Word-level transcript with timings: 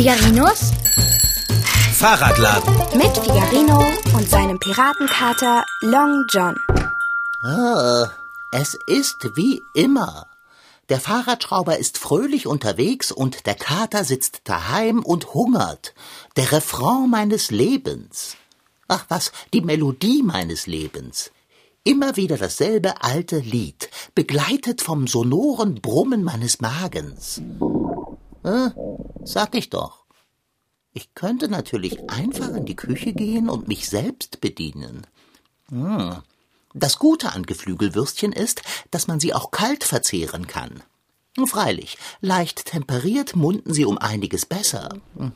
Figarinos 0.00 0.72
Fahrradladen. 1.92 2.74
mit 2.96 3.14
Figarino 3.18 3.84
und 4.16 4.30
seinem 4.30 4.58
Piratenkater 4.58 5.66
Long 5.82 6.24
John. 6.30 6.56
Ah, 7.42 8.08
es 8.50 8.78
ist 8.86 9.36
wie 9.36 9.60
immer. 9.74 10.26
Der 10.88 11.00
Fahrradschrauber 11.00 11.76
ist 11.76 11.98
fröhlich 11.98 12.46
unterwegs 12.46 13.12
und 13.12 13.44
der 13.44 13.56
Kater 13.56 14.04
sitzt 14.04 14.40
daheim 14.44 15.00
und 15.00 15.34
hungert. 15.34 15.92
Der 16.36 16.50
Refrain 16.50 17.10
meines 17.10 17.50
Lebens. 17.50 18.38
Ach 18.88 19.04
was, 19.10 19.32
die 19.52 19.60
Melodie 19.60 20.22
meines 20.22 20.66
Lebens. 20.66 21.30
Immer 21.84 22.16
wieder 22.16 22.38
dasselbe 22.38 23.02
alte 23.02 23.40
Lied, 23.40 23.90
begleitet 24.14 24.80
vom 24.80 25.06
sonoren 25.06 25.74
Brummen 25.74 26.24
meines 26.24 26.62
Magens. 26.62 27.42
Äh, 28.44 28.70
sag 29.24 29.54
ich 29.54 29.70
doch. 29.70 30.04
Ich 30.92 31.14
könnte 31.14 31.48
natürlich 31.48 32.10
einfach 32.10 32.48
in 32.48 32.66
die 32.66 32.76
Küche 32.76 33.12
gehen 33.12 33.48
und 33.48 33.68
mich 33.68 33.88
selbst 33.88 34.40
bedienen. 34.40 35.06
Hm. 35.68 36.16
Das 36.74 36.98
Gute 36.98 37.32
an 37.32 37.44
Geflügelwürstchen 37.44 38.32
ist, 38.32 38.62
dass 38.90 39.06
man 39.06 39.20
sie 39.20 39.34
auch 39.34 39.50
kalt 39.50 39.84
verzehren 39.84 40.46
kann. 40.46 40.82
Freilich, 41.46 41.96
leicht 42.20 42.66
temperiert 42.66 43.36
munden 43.36 43.72
sie 43.72 43.84
um 43.84 43.98
einiges 43.98 44.46
besser. 44.46 44.88
Hm. 45.16 45.32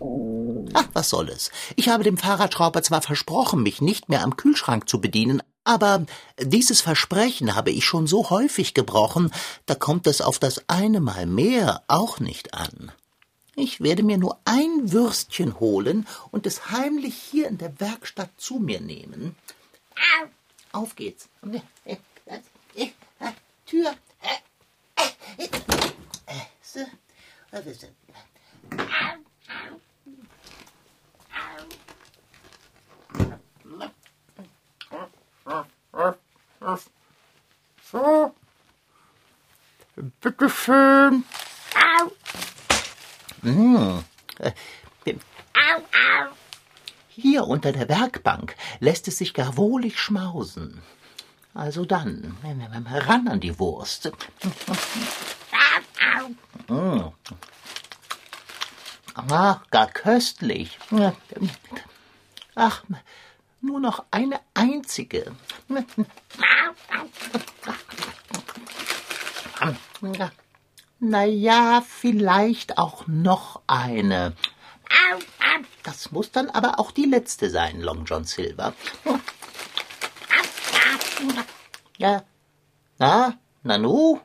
Ach, 0.75 0.89
was 0.93 1.09
soll 1.09 1.29
es. 1.29 1.51
Ich 1.77 1.89
habe 1.89 2.03
dem 2.03 2.17
Fahrradschrauber 2.17 2.83
zwar 2.83 3.03
versprochen, 3.03 3.63
mich 3.63 3.81
nicht 3.81 4.09
mehr 4.09 4.23
am 4.23 4.37
Kühlschrank 4.37 4.89
zu 4.89 5.01
bedienen, 5.01 5.43
aber 5.65 6.07
dieses 6.39 6.81
Versprechen 6.81 7.55
habe 7.55 7.71
ich 7.71 7.85
schon 7.85 8.07
so 8.07 8.31
häufig 8.31 8.75
gebrochen, 8.75 9.33
da 9.67 9.75
kommt 9.75 10.07
es 10.07 10.21
auf 10.21 10.39
das 10.39 10.69
eine 10.69 11.01
Mal 11.01 11.27
mehr 11.27 11.83
auch 11.89 12.21
nicht 12.21 12.55
an. 12.55 12.93
Ich 13.57 13.81
werde 13.81 14.03
mir 14.03 14.19
nur 14.19 14.39
ein 14.45 14.93
Würstchen 14.93 15.61
holen 15.61 16.07
und 16.31 16.47
es 16.47 16.71
heimlich 16.71 17.15
hier 17.15 17.49
in 17.49 17.59
der 17.59 17.79
Werkstatt 17.81 18.31
zu 18.37 18.59
mir 18.59 18.81
nehmen. 18.81 19.37
Au, 20.73 20.81
Auf 20.81 20.97
geht's. 20.97 21.29
Tür. 23.67 23.95
So. 26.63 26.81
So. 37.91 38.35
Bitteschön. 40.21 41.25
Hm. 43.43 44.05
Äh, 44.39 44.53
Hier 47.09 47.45
unter 47.47 47.73
der 47.73 47.89
Werkbank 47.89 48.57
lässt 48.81 49.07
es 49.07 49.19
sich 49.19 49.35
gar 49.35 49.57
wohlig 49.57 50.01
schmausen. 50.01 50.83
Also 51.53 51.85
dann, 51.85 52.37
ran 52.43 53.29
an 53.29 53.39
die 53.39 53.59
Wurst. 53.61 54.11
Mm. 56.67 57.01
Ach, 59.15 59.71
gar 59.71 59.87
köstlich. 59.87 60.79
Ach, 62.57 62.83
nur 63.65 63.81
noch 63.81 64.05
eine 64.11 64.41
einzige. 64.55 65.33
Na 71.01 71.25
ja, 71.25 71.83
vielleicht 71.87 72.79
auch 72.79 73.07
noch 73.07 73.63
eine. 73.67 74.35
Das 75.83 76.13
muss 76.13 76.31
dann 76.31 76.51
aber 76.51 76.79
auch 76.79 76.91
die 76.91 77.07
letzte 77.07 77.51
sein, 77.51 77.81
Long 77.81 78.05
John 78.05 78.25
Silver. 78.25 78.75
Ja. 81.97 82.25
Na, 82.99 83.39
Nanu? 83.63 84.21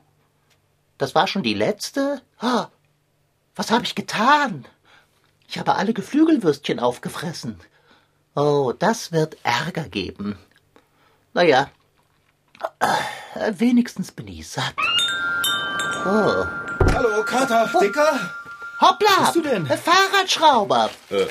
Das 0.98 1.14
war 1.14 1.26
schon 1.26 1.42
die 1.42 1.54
letzte? 1.54 2.22
Ah, 2.38 2.68
was 3.54 3.70
habe 3.70 3.84
ich 3.84 3.94
getan? 3.94 4.66
Ich 5.48 5.58
habe 5.58 5.74
alle 5.74 5.92
Geflügelwürstchen 5.92 6.78
aufgefressen. 6.78 7.58
Oh, 8.40 8.72
das 8.72 9.12
wird 9.12 9.36
Ärger 9.42 9.86
geben. 9.86 10.38
Naja, 11.34 11.70
äh, 12.78 13.52
wenigstens 13.58 14.12
bin 14.12 14.28
ich 14.28 14.48
satt. 14.48 14.74
Oh. 16.06 16.46
Hallo, 16.94 17.22
Kater, 17.26 17.70
Dicker? 17.78 18.18
Hoppla! 18.80 19.08
bist 19.20 19.36
du 19.36 19.42
denn? 19.42 19.66
Äh, 19.66 19.76
Fahrradschrauber! 19.76 20.88
Äh. 21.10 21.26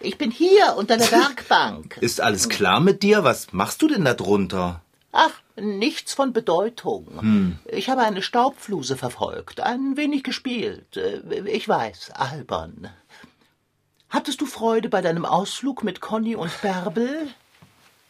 Ich 0.00 0.18
bin 0.18 0.30
hier 0.30 0.74
unter 0.76 0.98
der 0.98 1.10
Werkbank. 1.10 1.96
Ist 2.02 2.20
alles 2.20 2.50
klar 2.50 2.80
mit 2.80 3.02
dir? 3.02 3.24
Was 3.24 3.54
machst 3.54 3.80
du 3.80 3.88
denn 3.88 4.04
da 4.04 4.12
drunter? 4.12 4.82
Ach, 5.12 5.30
nichts 5.56 6.12
von 6.12 6.34
Bedeutung. 6.34 7.56
Ich 7.66 7.88
habe 7.88 8.02
eine 8.02 8.20
Staubfluse 8.20 8.98
verfolgt, 8.98 9.60
ein 9.60 9.96
wenig 9.96 10.22
gespielt. 10.22 10.98
Äh, 10.98 11.48
Ich 11.48 11.66
weiß, 11.66 12.10
albern. 12.10 12.90
Hattest 14.10 14.40
du 14.40 14.46
Freude 14.46 14.88
bei 14.88 15.02
deinem 15.02 15.24
Ausflug 15.24 15.84
mit 15.84 16.00
Conny 16.00 16.34
und 16.34 16.50
Bärbel? 16.62 17.28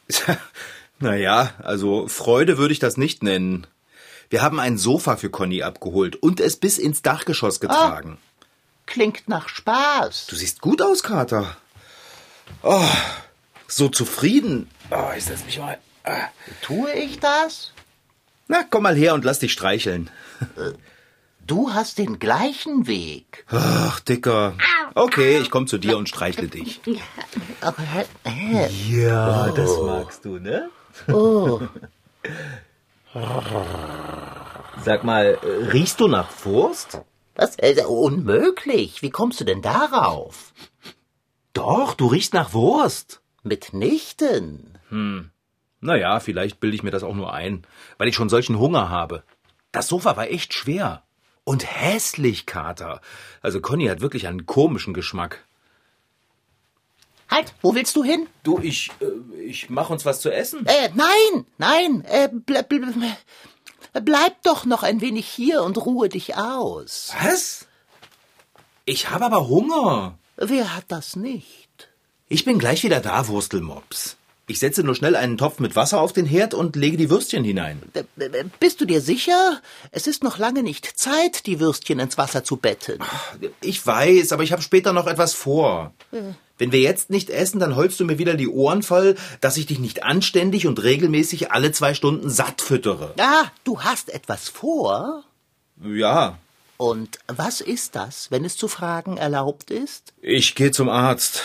naja, 1.01 1.53
also 1.59 2.07
Freude 2.09 2.57
würde 2.57 2.73
ich 2.73 2.79
das 2.79 2.97
nicht 2.97 3.23
nennen. 3.23 3.67
Wir 4.31 4.43
haben 4.43 4.61
ein 4.61 4.79
Sofa 4.79 5.17
für 5.17 5.31
Conny 5.31 5.63
abgeholt 5.63 6.17
und 6.17 6.41
es 6.41 6.57
bis 6.57 6.79
ins 6.79 7.03
Dachgeschoss 7.03 7.61
getragen. 7.61 8.19
Klingt 8.87 9.29
nach 9.29 9.49
Spaß. 9.49 10.27
Du 10.29 10.37
siehst 10.37 10.61
gut 10.61 10.83
aus, 10.83 11.03
Kater. 11.03 11.57
Oh, 12.63 12.89
so 13.67 13.89
zufrieden. 13.89 14.71
Oh, 14.91 15.11
ich 15.17 15.25
setz 15.25 15.45
mich 15.45 15.59
mal. 15.59 15.79
Ah. 16.05 16.29
Tue 16.63 16.93
ich 16.93 17.19
das? 17.21 17.73
Na, 18.47 18.65
komm 18.69 18.85
mal 18.85 18.97
her 18.97 19.15
und 19.15 19.25
lass 19.25 19.41
dich 19.41 19.53
streicheln. 19.53 20.11
Du 21.49 21.73
hast 21.73 21.97
den 21.99 22.19
gleichen 22.19 22.87
Weg. 22.87 23.47
Ach, 23.51 23.99
Dicker. 24.01 24.53
Okay, 24.95 25.39
ich 25.39 25.51
komm 25.51 25.67
zu 25.67 25.79
dir 25.79 25.97
und 25.97 26.07
streichle 26.09 26.47
dich. 26.49 26.81
Äh, 28.25 28.69
Ja, 28.91 29.49
das 29.53 29.71
magst 29.81 30.25
du, 30.27 30.39
ne? 30.39 30.69
Oh, 31.11 31.61
Sag 34.85 35.05
mal, 35.05 35.39
riechst 35.73 36.01
du 36.01 36.09
nach 36.09 36.29
Wurst? 36.45 37.01
das 37.35 37.55
ist 37.57 37.85
unmöglich. 37.87 39.01
Wie 39.03 39.11
kommst 39.11 39.41
du 39.41 39.45
denn 39.45 39.63
darauf? 39.63 40.53
Doch, 41.55 41.95
du 41.95 42.09
riechst 42.09 42.35
nach 42.35 42.53
Wurst. 42.53 43.23
Mitnichten. 43.43 44.79
Naja, 45.81 46.21
vielleicht 46.21 46.61
bilde 46.61 46.75
ich 46.77 46.83
mir 46.83 46.91
das 46.91 47.05
auch 47.05 47.15
nur 47.15 47.33
ein, 47.33 47.67
weil 47.97 48.09
ich 48.09 48.17
schon 48.17 48.29
solchen 48.29 48.59
Hunger 48.59 48.91
habe. 48.91 49.23
Das 49.73 49.89
Sofa 49.89 50.17
war 50.17 50.29
echt 50.29 50.53
schwer. 50.53 51.05
Und 51.49 51.65
hässlich, 51.65 52.45
Kater. 52.45 53.01
Also 53.41 53.63
Conny 53.63 53.87
hat 53.87 54.03
wirklich 54.03 54.27
einen 54.27 54.45
komischen 54.45 54.93
Geschmack. 54.93 55.47
Halt, 57.31 57.55
wo 57.63 57.75
willst 57.75 57.97
du 57.97 58.05
hin? 58.05 58.27
Du, 58.43 58.59
ich, 58.59 58.91
äh, 59.01 59.41
ich 59.41 59.71
mach 59.71 59.89
uns 59.89 60.05
was 60.05 60.21
zu 60.21 60.31
essen. 60.31 60.67
Äh, 60.67 60.91
nein, 60.93 61.47
nein, 61.57 62.05
äh, 62.05 62.29
bleib, 62.31 62.69
bleib, 62.69 62.83
bleib 63.95 64.43
doch 64.43 64.67
noch 64.67 64.83
ein 64.83 65.01
wenig 65.01 65.27
hier 65.27 65.63
und 65.63 65.79
ruhe 65.79 66.11
dich 66.11 66.37
aus. 66.37 67.15
Was? 67.19 67.67
Ich 68.85 69.09
habe 69.09 69.25
aber 69.25 69.49
Hunger. 69.49 70.19
Wer 70.37 70.77
hat 70.77 70.85
das 70.89 71.17
nicht? 71.17 71.89
Ich 72.29 72.45
bin 72.45 72.59
gleich 72.59 72.83
wieder 72.83 73.01
da, 73.01 73.27
Wurstelmops. 73.27 74.18
Ich 74.51 74.59
setze 74.61 74.83
nur 74.83 74.95
schnell 74.95 75.15
einen 75.15 75.37
Topf 75.37 75.59
mit 75.61 75.77
Wasser 75.77 76.01
auf 76.01 76.15
den 76.15 76.25
Herd 76.25 76.55
und 76.55 76.75
lege 76.75 76.97
die 76.97 77.11
Würstchen 77.11 77.45
hinein. 77.45 77.83
Äh, 77.93 78.05
äh, 78.25 78.45
Bist 78.59 78.81
du 78.81 78.87
dir 78.87 79.03
sicher? 79.03 79.61
Es 79.93 80.07
ist 80.07 80.25
noch 80.25 80.39
lange 80.39 80.63
nicht 80.63 80.99
Zeit, 80.99 81.45
die 81.47 81.61
Würstchen 81.61 81.99
ins 82.01 82.17
Wasser 82.17 82.45
zu 82.45 82.57
betten. 82.57 82.99
Ich 83.61 83.87
weiß, 83.87 84.33
aber 84.33 84.43
ich 84.43 84.53
habe 84.53 84.63
später 84.63 84.95
noch 84.95 85.07
etwas 85.07 85.35
vor. 85.35 85.93
Wenn 86.57 86.73
wir 86.73 86.81
jetzt 86.81 87.11
nicht 87.11 87.29
essen, 87.29 87.61
dann 87.61 87.77
holst 87.77 88.01
du 88.01 88.07
mir 88.07 88.19
wieder 88.19 88.35
die 88.35 88.49
Ohren 88.49 88.83
voll, 88.83 89.17
dass 89.43 89.59
ich 89.59 89.67
dich 89.67 89.79
nicht 89.79 90.03
anständig 90.03 90.67
und 90.67 90.83
regelmäßig 90.83 91.53
alle 91.53 91.71
zwei 91.73 91.93
Stunden 91.93 92.31
satt 92.31 92.63
füttere. 92.63 93.13
Ah, 93.19 93.45
du 93.65 93.83
hast 93.83 94.09
etwas 94.09 94.49
vor? 94.49 95.25
Ja, 95.85 96.39
Und 96.79 97.19
was 97.29 97.61
ist 97.61 97.95
das, 97.97 98.31
wenn 98.31 98.45
es 98.47 98.57
zu 98.57 98.67
fragen 98.67 99.19
erlaubt 99.19 99.71
ist? 99.71 100.15
ich 100.23 100.55
gehe 100.55 100.71
zum 100.73 100.89
Arzt. 100.89 101.43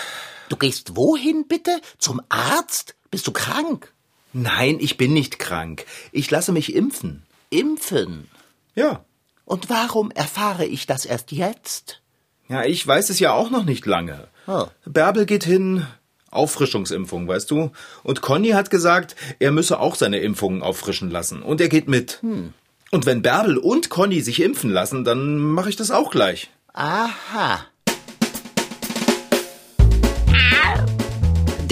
Du 0.54 0.60
gehst 0.60 0.96
wohin 0.96 1.48
bitte? 1.48 1.82
Zum 1.98 2.22
Arzt? 2.30 2.94
Bist 3.10 3.26
du 3.26 3.32
krank? 3.32 3.92
Nein, 4.34 4.78
ich 4.80 4.98
bin 4.98 5.12
nicht 5.12 5.40
krank. 5.40 5.84
Ich 6.12 6.30
lasse 6.30 6.52
mich 6.52 6.76
impfen. 6.76 7.24
Impfen? 7.50 8.30
Ja. 8.76 9.04
Und 9.46 9.72
warum 9.72 10.12
erfahre 10.12 10.66
ich 10.66 10.86
das 10.86 11.06
erst 11.06 11.32
jetzt? 11.32 12.04
Ja, 12.50 12.66
ich 12.66 12.86
weiß 12.86 13.10
es 13.10 13.20
ja 13.20 13.34
auch 13.34 13.50
noch 13.50 13.64
nicht 13.64 13.88
lange. 13.88 14.28
Oh. 14.46 14.68
Bärbel 14.86 15.26
geht 15.26 15.44
hin, 15.44 15.88
Auffrischungsimpfung, 16.30 17.28
weißt 17.28 17.50
du? 17.50 17.72
Und 18.04 18.22
Conny 18.22 18.50
hat 18.50 18.70
gesagt, 18.70 19.16
er 19.40 19.50
müsse 19.50 19.80
auch 19.80 19.96
seine 19.96 20.20
Impfungen 20.20 20.62
auffrischen 20.62 21.10
lassen. 21.10 21.42
Und 21.42 21.62
er 21.62 21.70
geht 21.70 21.88
mit. 21.88 22.20
Und 22.92 23.08
wenn 23.08 23.24
Bärbel 23.24 23.58
und 23.58 23.90
Conny 23.90 24.22
sich 24.22 24.40
impfen 24.40 24.70
lassen, 24.70 25.04
dann 25.04 25.36
mache 25.36 25.70
ich 25.70 25.78
das 25.78 25.90
auch 25.90 26.12
gleich. 26.12 26.52
Aha. 26.74 27.66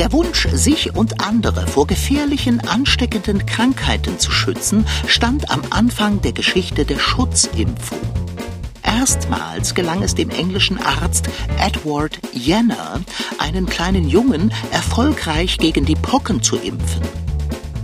Der 0.02 0.14
Wunsch, 0.14 0.48
sich 0.52 0.96
und 0.96 1.22
andere 1.22 1.68
vor 1.68 1.86
gefährlichen, 1.86 2.60
ansteckenden 2.68 3.46
Krankheiten 3.46 4.18
zu 4.18 4.32
schützen, 4.32 4.88
stand 5.06 5.52
am 5.52 5.62
Anfang 5.70 6.24
der 6.24 6.32
Geschichte 6.32 6.86
der 6.86 6.98
Schutzimpfung. 6.98 8.00
Erstmals 8.82 9.76
gelang 9.76 10.02
es 10.02 10.16
dem 10.16 10.32
englischen 10.32 10.80
Arzt 10.80 11.30
Edward 11.60 12.18
Jenner, 12.34 13.02
einen 13.38 13.68
kleinen 13.68 14.10
Jungen 14.10 14.52
erfolgreich 14.72 15.60
gegen 15.60 15.86
die 15.86 15.94
Pocken 15.94 16.42
zu 16.42 16.56
impfen. 16.56 17.04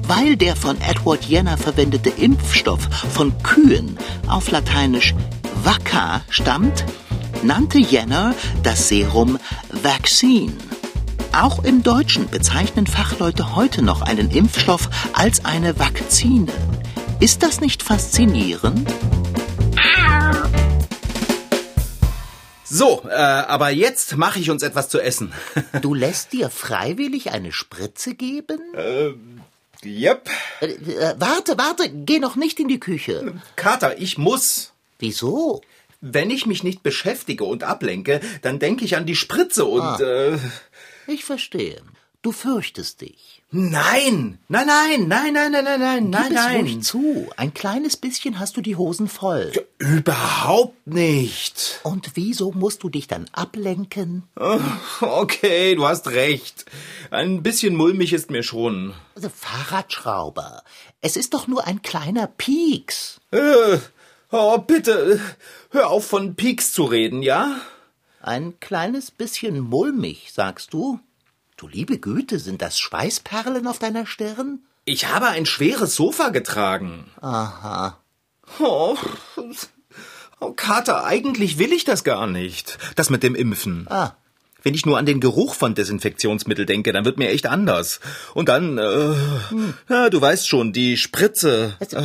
Weil 0.07 0.37
der 0.37 0.55
von 0.55 0.81
Edward 0.81 1.23
Jenner 1.23 1.55
verwendete 1.55 2.09
Impfstoff 2.09 2.81
von 3.13 3.31
Kühen 3.43 3.95
auf 4.27 4.49
Lateinisch 4.49 5.13
vacca 5.63 6.21
stammt, 6.31 6.83
nannte 7.43 7.77
Jenner 7.77 8.33
das 8.63 8.87
Serum 8.87 9.37
Vaccine. 9.69 10.66
Auch 11.33 11.63
im 11.63 11.83
Deutschen 11.83 12.29
bezeichnen 12.29 12.87
Fachleute 12.87 13.55
heute 13.55 13.81
noch 13.81 14.01
einen 14.01 14.31
Impfstoff 14.31 14.89
als 15.13 15.45
eine 15.45 15.77
Vakzine. 15.79 16.51
Ist 17.19 17.43
das 17.43 17.61
nicht 17.61 17.83
faszinierend? 17.83 18.87
So, 22.63 23.03
äh, 23.09 23.13
aber 23.13 23.69
jetzt 23.69 24.17
mache 24.17 24.39
ich 24.39 24.49
uns 24.49 24.61
etwas 24.61 24.89
zu 24.89 24.99
essen. 24.99 25.31
Du 25.81 25.93
lässt 25.93 26.33
dir 26.33 26.49
freiwillig 26.49 27.31
eine 27.31 27.51
Spritze 27.51 28.13
geben? 28.15 28.59
yep. 29.83 30.29
Äh, 30.59 30.65
äh, 30.65 31.15
warte, 31.17 31.57
warte, 31.57 31.89
geh 31.89 32.19
noch 32.19 32.35
nicht 32.35 32.59
in 32.59 32.67
die 32.67 32.79
Küche. 32.79 33.41
Kater, 33.55 33.99
ich 33.99 34.17
muss. 34.17 34.73
Wieso? 34.99 35.61
Wenn 36.01 36.29
ich 36.29 36.45
mich 36.45 36.63
nicht 36.63 36.83
beschäftige 36.83 37.43
und 37.43 37.63
ablenke, 37.63 38.19
dann 38.43 38.59
denke 38.59 38.85
ich 38.85 38.95
an 38.97 39.05
die 39.05 39.15
Spritze 39.15 39.65
und 39.65 39.99
äh, 40.01 40.37
Ich 41.07 41.23
verstehe. 41.25 41.81
Du 42.23 42.31
fürchtest 42.31 43.01
dich. 43.01 43.41
nein, 43.51 44.39
nein, 44.49 44.67
nein, 44.67 45.07
nein, 45.07 45.33
nein, 45.33 45.51
nein, 45.51 45.63
nein, 45.63 45.79
nein, 45.79 46.09
nein, 46.09 46.27
Gib 46.29 46.37
es 46.37 46.45
ruhig 46.55 46.73
nein. 46.73 46.81
zu. 46.81 47.29
Ein 47.37 47.53
kleines 47.53 47.95
bisschen 47.95 48.39
hast 48.39 48.57
du 48.57 48.61
die 48.61 48.75
Hosen 48.75 49.07
voll. 49.07 49.53
Überhaupt 49.77 50.85
nicht. 50.87 51.79
Und 51.83 52.11
wieso 52.15 52.51
musst 52.51 52.83
du 52.83 52.89
dich 52.89 53.07
dann 53.07 53.27
ablenken? 53.31 54.23
Okay, 54.99 55.75
du 55.75 55.87
hast 55.87 56.07
recht. 56.09 56.65
Ein 57.11 57.43
bisschen 57.43 57.75
mulmig 57.75 58.11
ist 58.11 58.29
mir 58.31 58.43
schon. 58.43 58.93
Also 59.15 59.29
Fahrradschrauber. 59.29 60.63
Es 61.01 61.15
ist 61.15 61.33
doch 61.33 61.47
nur 61.47 61.65
ein 61.67 61.81
kleiner 61.83 62.27
Pieks. 62.27 63.21
Äh, 63.31 63.77
oh, 64.31 64.57
bitte, 64.57 65.21
hör 65.69 65.91
auf 65.91 66.07
von 66.07 66.35
Peaks 66.35 66.73
zu 66.73 66.83
reden, 66.83 67.21
ja? 67.21 67.61
Ein 68.27 68.59
kleines 68.59 69.09
bisschen 69.09 69.61
mulmig, 69.61 70.33
sagst 70.33 70.73
du? 70.73 70.99
Du 71.55 71.65
liebe 71.69 71.97
Güte, 71.97 72.39
sind 72.39 72.61
das 72.61 72.77
Schweißperlen 72.77 73.65
auf 73.67 73.79
deiner 73.79 74.05
Stirn? 74.05 74.59
Ich 74.83 75.07
habe 75.07 75.27
ein 75.27 75.45
schweres 75.45 75.95
Sofa 75.95 76.27
getragen. 76.27 77.09
Aha. 77.21 77.97
Oh, 78.59 78.97
oh 80.41 80.51
Kater, 80.51 81.05
eigentlich 81.05 81.57
will 81.57 81.71
ich 81.71 81.85
das 81.85 82.03
gar 82.03 82.27
nicht. 82.27 82.77
Das 82.97 83.09
mit 83.09 83.23
dem 83.23 83.33
Impfen. 83.33 83.87
Ah. 83.89 84.17
Wenn 84.61 84.73
ich 84.73 84.85
nur 84.85 84.97
an 84.97 85.05
den 85.05 85.21
Geruch 85.21 85.53
von 85.53 85.73
Desinfektionsmittel 85.73 86.65
denke, 86.65 86.91
dann 86.91 87.05
wird 87.05 87.17
mir 87.17 87.29
echt 87.29 87.45
anders. 87.45 88.01
Und 88.33 88.49
dann, 88.49 88.77
äh, 88.77 89.15
ja, 89.87 90.09
du 90.09 90.19
weißt 90.19 90.49
schon, 90.49 90.73
die 90.73 90.97
Spritze. 90.97 91.77
Also, 91.79 92.03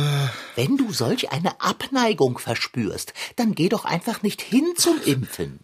wenn 0.55 0.77
du 0.77 0.93
solch 0.93 1.33
eine 1.33 1.59
Abneigung 1.59 2.37
verspürst, 2.37 3.13
dann 3.35 3.55
geh 3.55 3.67
doch 3.67 3.83
einfach 3.83 4.21
nicht 4.21 4.41
hin 4.41 4.71
zum 4.77 5.01
Impfen. 5.03 5.59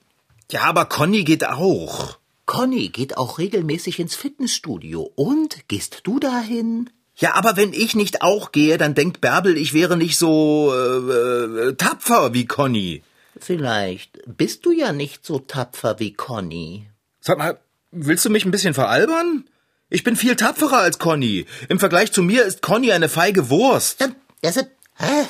Ja, 0.51 0.61
aber 0.63 0.85
Conny 0.85 1.23
geht 1.23 1.45
auch. 1.45 2.17
Conny 2.45 2.89
geht 2.89 3.17
auch 3.17 3.37
regelmäßig 3.37 3.99
ins 3.99 4.15
Fitnessstudio. 4.15 5.11
Und 5.15 5.67
gehst 5.67 6.01
du 6.03 6.19
dahin? 6.19 6.89
Ja, 7.15 7.35
aber 7.35 7.57
wenn 7.57 7.73
ich 7.73 7.95
nicht 7.95 8.23
auch 8.23 8.51
gehe, 8.51 8.77
dann 8.77 8.95
denkt 8.95 9.21
Bärbel, 9.21 9.57
ich 9.57 9.73
wäre 9.73 9.95
nicht 9.95 10.17
so 10.17 10.73
äh, 10.73 11.67
äh, 11.67 11.75
tapfer 11.75 12.33
wie 12.33 12.47
Conny. 12.47 13.03
Vielleicht 13.39 14.19
bist 14.25 14.65
du 14.65 14.71
ja 14.71 14.91
nicht 14.91 15.25
so 15.25 15.37
tapfer 15.37 15.99
wie 15.99 16.13
Conny. 16.13 16.87
Sag 17.19 17.37
mal, 17.37 17.59
willst 17.91 18.25
du 18.25 18.29
mich 18.29 18.45
ein 18.45 18.51
bisschen 18.51 18.73
veralbern? 18.73 19.47
Ich 19.89 20.03
bin 20.03 20.15
viel 20.15 20.35
tapferer 20.35 20.79
als 20.79 20.97
Conny. 20.97 21.45
Im 21.67 21.79
Vergleich 21.79 22.11
zu 22.11 22.23
mir 22.23 22.43
ist 22.43 22.61
Conny 22.61 22.91
eine 22.91 23.09
feige 23.09 23.49
Wurst. 23.49 24.01
Dann, 24.01 24.15
also, 24.43 24.61
hä? 24.95 25.25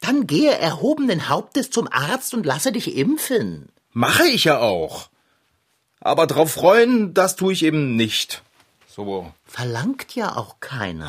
dann 0.00 0.26
gehe 0.26 0.52
erhobenen 0.52 1.28
Hauptes 1.28 1.70
zum 1.70 1.88
Arzt 1.90 2.34
und 2.34 2.44
lasse 2.44 2.72
dich 2.72 2.96
impfen. 2.96 3.68
Mache 3.92 4.24
ich 4.24 4.44
ja 4.44 4.58
auch. 4.58 5.08
Aber 6.00 6.26
drauf 6.26 6.52
freuen, 6.52 7.14
das 7.14 7.36
tue 7.36 7.52
ich 7.52 7.64
eben 7.64 7.94
nicht. 7.96 8.42
So. 8.88 9.32
Verlangt 9.44 10.14
ja 10.14 10.36
auch 10.36 10.60
keiner. 10.60 11.08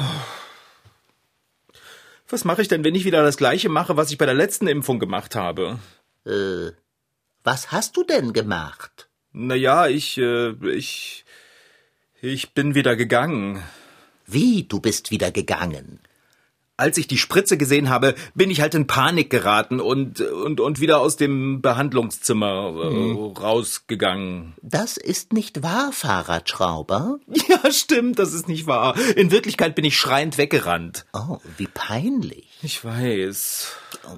Was 2.30 2.46
mache 2.46 2.62
ich 2.62 2.68
denn, 2.68 2.84
wenn 2.84 2.96
ich 2.96 3.06
wieder 3.06 3.24
das 3.24 3.38
gleiche 3.38 3.70
mache, 3.70 3.98
was 3.98 4.12
ich 4.12 4.18
bei 4.18 4.26
der 4.26 4.36
letzten 4.36 4.68
Impfung 4.68 5.00
gemacht 5.00 5.36
habe? 5.36 5.80
Äh, 6.26 6.72
was 7.44 7.72
hast 7.72 7.98
du 7.98 8.04
denn 8.04 8.34
gemacht? 8.34 9.10
Naja, 9.34 9.88
ich, 9.88 10.18
äh, 10.18 10.52
ich, 10.70 11.26
ich 12.22 12.54
bin 12.54 12.76
wieder 12.76 12.96
gegangen. 12.96 13.64
Wie, 14.26 14.64
du 14.64 14.80
bist 14.80 15.12
wieder 15.12 15.32
gegangen? 15.32 16.00
Als 16.76 16.98
ich 16.98 17.08
die 17.08 17.20
Spritze 17.20 17.56
gesehen 17.56 17.90
habe, 17.90 18.16
bin 18.34 18.50
ich 18.50 18.60
halt 18.62 18.74
in 18.74 18.88
Panik 18.88 19.30
geraten 19.30 19.80
und, 19.80 20.22
und, 20.22 20.60
und 20.60 20.80
wieder 20.80 21.00
aus 21.02 21.18
dem 21.18 21.62
Behandlungszimmer 21.62 22.74
äh, 22.76 23.40
rausgegangen. 23.40 24.54
Das 24.64 24.98
ist 24.98 25.34
nicht 25.34 25.62
wahr, 25.62 25.92
Fahrradschrauber. 25.92 27.20
Ja, 27.48 27.72
stimmt, 27.72 28.20
das 28.20 28.34
ist 28.34 28.48
nicht 28.48 28.68
wahr. 28.68 28.96
In 29.16 29.30
Wirklichkeit 29.30 29.76
bin 29.76 29.86
ich 29.86 29.98
schreiend 29.98 30.38
weggerannt. 30.38 31.06
Oh, 31.14 31.38
wie 31.58 31.68
peinlich. 31.68 32.48
Ich 32.64 32.84
weiß. 32.84 33.74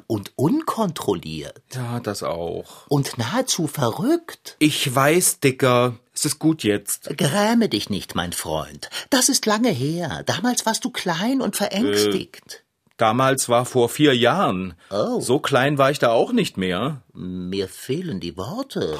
Und 0.07 0.31
unkontrolliert. 0.35 1.61
Ja, 1.73 1.99
das 1.99 2.23
auch. 2.23 2.87
Und 2.87 3.17
nahezu 3.17 3.67
verrückt. 3.67 4.55
Ich 4.59 4.93
weiß, 4.93 5.39
Dicker. 5.39 5.97
Es 6.15 6.23
ist 6.23 6.39
gut 6.39 6.63
jetzt. 6.63 7.09
Gräme 7.17 7.67
dich 7.67 7.89
nicht, 7.89 8.15
mein 8.15 8.31
Freund. 8.31 8.89
Das 9.09 9.27
ist 9.27 9.45
lange 9.45 9.69
her. 9.69 10.23
Damals 10.25 10.65
warst 10.65 10.85
du 10.85 10.89
klein 10.89 11.41
und 11.41 11.57
verängstigt. 11.57 12.63
Damals 12.97 13.49
war 13.49 13.65
vor 13.65 13.89
vier 13.89 14.15
Jahren. 14.15 14.75
Oh. 14.89 15.19
So 15.19 15.39
klein 15.39 15.77
war 15.77 15.91
ich 15.91 15.99
da 15.99 16.11
auch 16.11 16.31
nicht 16.31 16.55
mehr. 16.55 17.01
Mir 17.13 17.67
fehlen 17.67 18.21
die 18.21 18.37
Worte. 18.37 18.97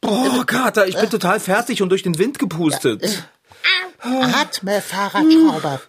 Boah, 0.00 0.44
Kater, 0.44 0.88
ich 0.88 0.96
bin 0.96 1.08
total 1.08 1.38
fertig 1.38 1.80
und 1.80 1.90
durch 1.90 2.02
den 2.02 2.18
Wind 2.18 2.40
gepustet. 2.40 3.24
Atme, 4.00 4.82
Fahrradschrauber. 4.82 5.80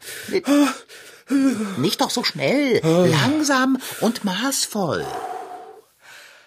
Nicht 1.78 2.02
doch 2.02 2.12
so 2.12 2.24
schnell. 2.24 2.82
Langsam 2.84 3.80
und 4.02 4.24
maßvoll. 4.24 5.04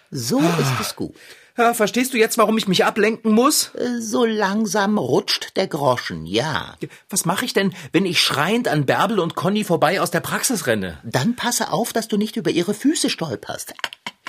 So 0.09 0.39
ist 0.39 0.79
es 0.79 0.95
gut. 0.95 1.13
Ja, 1.57 1.73
verstehst 1.73 2.13
du 2.13 2.17
jetzt, 2.17 2.37
warum 2.37 2.57
ich 2.57 2.67
mich 2.67 2.85
ablenken 2.85 3.31
muss? 3.31 3.71
So 3.99 4.25
langsam 4.25 4.99
rutscht 4.99 5.55
der 5.55 5.67
Groschen, 5.67 6.27
ja. 6.27 6.75
Was 7.09 7.25
mache 7.25 7.45
ich 7.45 7.53
denn, 7.53 7.73
wenn 7.91 8.05
ich 8.05 8.19
schreiend 8.21 8.67
an 8.67 8.85
Bärbel 8.85 9.19
und 9.19 9.33
Conny 9.33 9.63
vorbei 9.63 9.99
aus 9.99 10.11
der 10.11 10.19
Praxis 10.19 10.67
renne? 10.67 10.99
Dann 11.03 11.35
passe 11.35 11.71
auf, 11.71 11.93
dass 11.93 12.07
du 12.07 12.17
nicht 12.17 12.35
über 12.35 12.51
ihre 12.51 12.75
Füße 12.75 13.09
stolperst. 13.09 13.73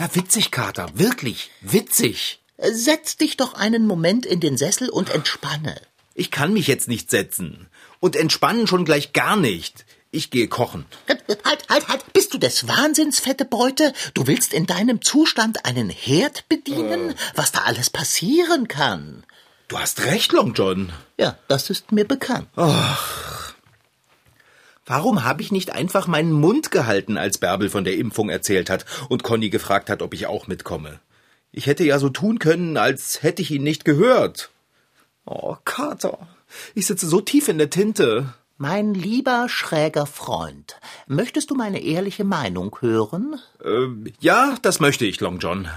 Ja, 0.00 0.08
witzig, 0.14 0.50
Kater. 0.50 0.88
Wirklich. 0.94 1.50
Witzig. 1.61 2.40
Setz 2.56 3.18
dich 3.18 3.37
doch 3.37 3.52
einen 3.54 3.87
Moment 3.87 4.25
in 4.25 4.40
den 4.40 4.56
Sessel 4.56 4.88
und 4.88 5.11
entspanne. 5.11 5.76
Ich 6.14 6.30
kann 6.30 6.52
mich 6.52 6.66
jetzt 6.66 6.88
nicht 6.88 7.11
setzen. 7.11 7.68
Und 8.00 8.16
entspannen 8.16 8.66
schon 8.66 8.85
gleich 8.85 9.12
gar 9.12 9.37
nicht. 9.37 9.85
Ich 10.11 10.31
gehe 10.31 10.49
kochen. 10.49 10.87
Halt, 11.45 11.69
halt, 11.69 11.88
halt. 11.88 12.12
Bist 12.15 12.33
du 12.33 12.38
des 12.38 12.67
Wahnsinns, 12.67 13.21
fette 13.21 13.45
Beute? 13.45 13.93
Du 14.15 14.27
willst 14.27 14.55
in 14.55 14.67
deinem 14.67 15.03
Zustand 15.03 15.67
einen 15.67 15.91
Herd 15.91 16.49
bedienen? 16.49 17.15
Was 17.35 17.53
da 17.53 17.61
alles 17.61 17.91
passieren 17.91 18.69
kann? 18.69 19.25
Du 19.69 19.79
hast 19.79 20.05
recht, 20.05 20.33
Long 20.33 20.55
John. 20.55 20.93
Ja, 21.19 21.37
das 21.47 21.69
ist 21.69 21.93
mir 21.93 22.07
bekannt. 22.07 22.49
Warum 24.87 25.25
habe 25.25 25.43
ich 25.43 25.53
nicht 25.53 25.73
einfach 25.73 26.07
meinen 26.07 26.33
Mund 26.33 26.71
gehalten, 26.71 27.19
als 27.19 27.37
Bärbel 27.37 27.69
von 27.69 27.85
der 27.85 27.97
Impfung 27.97 28.31
erzählt 28.31 28.71
hat 28.71 28.87
und 29.11 29.23
Conny 29.23 29.50
gefragt 29.50 29.91
hat, 29.91 30.00
ob 30.00 30.15
ich 30.15 30.27
auch 30.27 30.47
mitkomme? 30.47 31.00
Ich 31.53 31.67
hätte 31.67 31.85
ja 31.85 31.99
so 31.99 32.09
tun 32.09 32.38
können, 32.38 32.79
als 32.79 33.23
hätte 33.23 33.43
ich 33.43 33.50
ihn 33.50 33.62
nicht 33.62 33.85
gehört. 33.85 34.50
Oh, 35.27 35.57
Kater, 35.67 36.29
ich 36.75 36.87
sitze 36.87 37.07
so 37.07 37.21
tief 37.21 37.49
in 37.49 37.59
der 37.59 37.69
Tinte. 37.69 38.33
Mein 38.61 38.93
lieber 38.93 39.49
schräger 39.49 40.05
Freund, 40.05 40.81
möchtest 41.07 41.49
du 41.50 41.55
meine 41.55 41.81
ehrliche 41.81 42.25
Meinung 42.25 42.77
hören? 42.81 43.41
Ähm, 43.65 44.12
ja, 44.19 44.57
das 44.62 44.81
möchte 44.81 45.07
ich, 45.07 45.21
Long 45.21 45.38
John. 45.38 45.69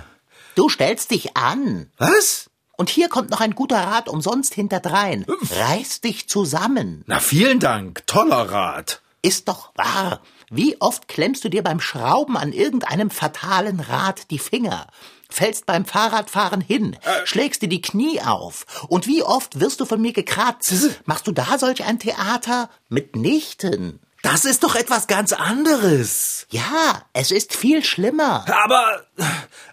Du 0.56 0.68
stellst 0.68 1.12
dich 1.12 1.38
an. 1.38 1.92
Was? 2.00 2.50
Und 2.78 2.90
hier 2.90 3.08
kommt 3.08 3.30
noch 3.30 3.40
ein 3.40 3.54
guter 3.54 3.78
Rat 3.78 4.10
umsonst 4.10 4.56
hinterdrein. 4.56 5.28
Reiß 5.28 6.02
dich 6.02 6.28
zusammen. 6.28 7.04
Na, 7.06 7.20
vielen 7.20 7.60
Dank. 7.60 8.02
Toller 8.08 8.50
Rat. 8.52 9.04
Ist 9.22 9.48
doch 9.48 9.72
wahr. 9.76 10.20
Wie 10.50 10.82
oft 10.82 11.08
klemmst 11.08 11.44
du 11.44 11.50
dir 11.50 11.62
beim 11.62 11.80
Schrauben 11.80 12.36
an 12.36 12.52
irgendeinem 12.52 13.12
fatalen 13.12 13.80
Rad 13.80 14.32
die 14.32 14.40
Finger? 14.40 14.88
Fällst 15.32 15.66
beim 15.66 15.86
Fahrradfahren 15.86 16.62
hin, 16.62 16.98
äh. 17.02 17.26
schlägst 17.26 17.62
dir 17.62 17.70
die 17.70 17.82
Knie 17.82 18.22
auf. 18.22 18.66
Und 18.90 19.08
wie 19.08 19.24
oft 19.24 19.60
wirst 19.60 19.80
du 19.80 19.86
von 19.86 20.02
mir 20.02 20.14
gekratzt? 20.14 21.00
Machst 21.06 21.26
du 21.26 21.32
da 21.32 21.58
solch 21.58 21.84
ein 21.84 22.00
Theater? 22.00 22.70
Mitnichten. 22.90 24.00
Das 24.22 24.46
ist 24.46 24.64
doch 24.64 24.76
etwas 24.76 25.08
ganz 25.08 25.34
anderes. 25.34 26.46
Ja, 26.50 27.02
es 27.14 27.32
ist 27.32 27.56
viel 27.56 27.84
schlimmer. 27.84 28.46
Aber, 28.64 29.02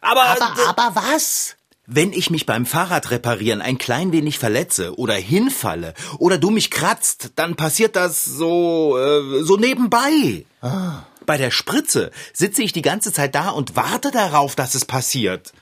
aber, 0.00 0.22
aber, 0.22 0.68
aber 0.68 0.94
was? 0.94 1.56
Wenn 1.86 2.12
ich 2.12 2.30
mich 2.30 2.46
beim 2.46 2.66
Fahrradreparieren 2.66 3.62
ein 3.62 3.78
klein 3.78 4.12
wenig 4.12 4.38
verletze 4.38 4.98
oder 4.98 5.14
hinfalle 5.14 5.94
oder 6.18 6.38
du 6.38 6.50
mich 6.50 6.70
kratzt, 6.70 7.32
dann 7.36 7.56
passiert 7.56 7.96
das 7.96 8.24
so, 8.24 8.98
äh, 8.98 9.42
so 9.42 9.56
nebenbei. 9.56 10.44
Ah. 10.60 11.04
Bei 11.28 11.36
der 11.36 11.50
Spritze 11.50 12.10
sitze 12.32 12.62
ich 12.62 12.72
die 12.72 12.80
ganze 12.80 13.12
Zeit 13.12 13.34
da 13.34 13.50
und 13.50 13.76
warte 13.76 14.10
darauf, 14.10 14.56
dass 14.56 14.74
es 14.74 14.86
passiert. 14.86 15.52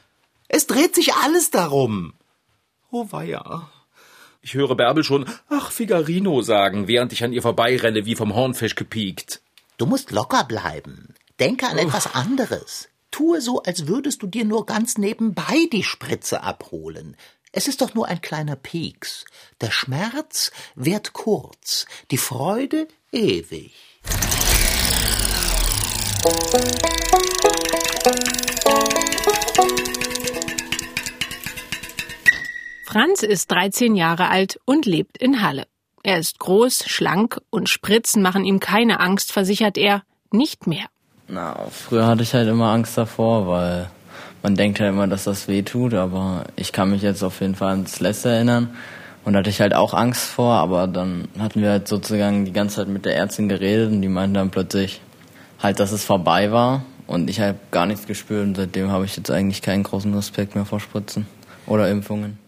Es 0.46 0.68
dreht 0.68 0.94
sich 0.94 1.14
alles 1.14 1.50
darum. 1.50 2.14
Oh 2.92 3.08
weia. 3.10 3.68
Ich 4.42 4.54
höre 4.54 4.76
Bärbel 4.76 5.02
schon, 5.02 5.28
ach, 5.48 5.72
Figarino 5.72 6.40
sagen, 6.42 6.86
während 6.86 7.12
ich 7.12 7.24
an 7.24 7.32
ihr 7.32 7.42
vorbeirenne, 7.42 8.06
wie 8.06 8.14
vom 8.14 8.32
Hornfisch 8.32 8.76
gepiekt. 8.76 9.42
Du 9.76 9.86
musst 9.86 10.12
locker 10.12 10.44
bleiben. 10.44 11.16
Denke 11.40 11.66
an 11.66 11.78
etwas 11.78 12.14
anderes. 12.14 12.88
Tue 13.10 13.40
so, 13.40 13.60
als 13.60 13.88
würdest 13.88 14.22
du 14.22 14.28
dir 14.28 14.44
nur 14.44 14.66
ganz 14.66 14.98
nebenbei 14.98 15.66
die 15.72 15.82
Spritze 15.82 16.44
abholen. 16.44 17.16
Es 17.50 17.66
ist 17.66 17.80
doch 17.80 17.92
nur 17.92 18.06
ein 18.06 18.20
kleiner 18.20 18.54
Pieks. 18.54 19.24
Der 19.60 19.72
Schmerz 19.72 20.52
währt 20.76 21.12
kurz, 21.12 21.86
die 22.12 22.18
Freude 22.18 22.86
ewig. 23.10 23.74
Franz 32.84 33.22
ist 33.22 33.50
13 33.50 33.94
Jahre 33.94 34.28
alt 34.28 34.58
und 34.64 34.86
lebt 34.86 35.18
in 35.18 35.42
Halle. 35.42 35.66
Er 36.02 36.18
ist 36.18 36.38
groß, 36.38 36.84
schlank 36.86 37.40
und 37.50 37.68
Spritzen 37.68 38.22
machen 38.22 38.44
ihm 38.44 38.58
keine 38.58 39.00
Angst, 39.00 39.32
versichert 39.32 39.76
er, 39.76 40.02
nicht 40.30 40.66
mehr. 40.66 40.86
Na, 41.28 41.66
früher 41.70 42.06
hatte 42.06 42.22
ich 42.22 42.32
halt 42.32 42.48
immer 42.48 42.72
Angst 42.72 42.96
davor, 42.96 43.48
weil 43.48 43.90
man 44.42 44.54
denkt 44.54 44.80
halt 44.80 44.90
immer, 44.90 45.06
dass 45.08 45.24
das 45.24 45.48
weh 45.48 45.62
tut, 45.62 45.94
aber 45.94 46.44
ich 46.56 46.72
kann 46.72 46.90
mich 46.90 47.02
jetzt 47.02 47.22
auf 47.22 47.40
jeden 47.40 47.54
Fall 47.54 47.70
ans 47.70 48.00
letzte 48.00 48.30
erinnern. 48.30 48.70
Und 49.24 49.32
da 49.32 49.40
hatte 49.40 49.50
ich 49.50 49.60
halt 49.60 49.74
auch 49.74 49.92
Angst 49.92 50.28
vor, 50.28 50.54
aber 50.54 50.86
dann 50.86 51.28
hatten 51.38 51.60
wir 51.60 51.70
halt 51.70 51.88
sozusagen 51.88 52.44
die 52.44 52.52
ganze 52.52 52.76
Zeit 52.76 52.88
mit 52.88 53.04
der 53.04 53.16
Ärztin 53.16 53.48
geredet 53.48 53.90
und 53.90 54.00
die 54.00 54.08
meinte 54.08 54.38
dann 54.38 54.50
plötzlich 54.50 55.00
halt, 55.62 55.80
dass 55.80 55.92
es 55.92 56.04
vorbei 56.04 56.52
war 56.52 56.84
und 57.06 57.30
ich 57.30 57.40
habe 57.40 57.58
gar 57.70 57.86
nichts 57.86 58.06
gespürt 58.06 58.46
und 58.46 58.56
seitdem 58.56 58.90
habe 58.90 59.04
ich 59.04 59.16
jetzt 59.16 59.30
eigentlich 59.30 59.62
keinen 59.62 59.82
großen 59.82 60.12
Respekt 60.14 60.54
mehr 60.54 60.64
vor 60.64 60.80
Spritzen 60.80 61.26
oder 61.66 61.90
Impfungen. 61.90 62.38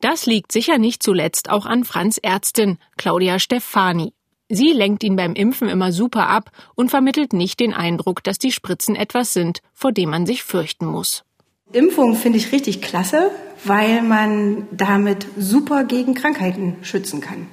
Das 0.00 0.26
liegt 0.26 0.52
sicher 0.52 0.78
nicht 0.78 1.02
zuletzt 1.02 1.48
auch 1.48 1.66
an 1.66 1.84
Franz 1.84 2.18
Ärztin, 2.18 2.78
Claudia 2.96 3.38
Stefani. 3.38 4.12
Sie 4.50 4.72
lenkt 4.72 5.02
ihn 5.02 5.16
beim 5.16 5.34
Impfen 5.34 5.68
immer 5.68 5.92
super 5.92 6.28
ab 6.28 6.50
und 6.74 6.90
vermittelt 6.90 7.32
nicht 7.32 7.60
den 7.60 7.72
Eindruck, 7.72 8.22
dass 8.22 8.38
die 8.38 8.52
Spritzen 8.52 8.94
etwas 8.94 9.32
sind, 9.32 9.60
vor 9.72 9.92
dem 9.92 10.10
man 10.10 10.26
sich 10.26 10.42
fürchten 10.42 10.84
muss. 10.84 11.24
Impfung 11.72 12.14
finde 12.14 12.38
ich 12.38 12.52
richtig 12.52 12.82
klasse, 12.82 13.30
weil 13.64 14.02
man 14.02 14.68
damit 14.70 15.26
super 15.38 15.84
gegen 15.84 16.14
Krankheiten 16.14 16.76
schützen 16.82 17.20
kann. 17.20 17.46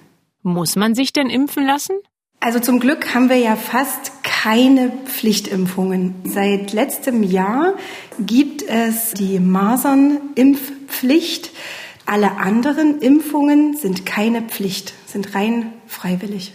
Muss 0.44 0.75
man 0.75 0.94
sich 0.94 1.13
denn 1.13 1.30
impfen 1.30 1.65
lassen? 1.65 1.96
Also 2.43 2.60
zum 2.60 2.79
Glück 2.79 3.13
haben 3.13 3.29
wir 3.29 3.38
ja 3.38 3.55
fast 3.55 4.24
keine 4.24 4.91
Pflichtimpfungen. 5.05 6.15
Seit 6.24 6.74
letztem 6.74 7.21
Jahr 7.21 7.75
gibt 8.19 8.63
es 8.63 9.13
die 9.13 9.39
Masernimpfpflicht. 9.39 11.51
Alle 12.07 12.38
anderen 12.38 13.00
Impfungen 13.00 13.77
sind 13.77 14.07
keine 14.07 14.41
Pflicht, 14.41 14.95
sind 15.05 15.36
rein 15.36 15.71
freiwillig. 15.86 16.53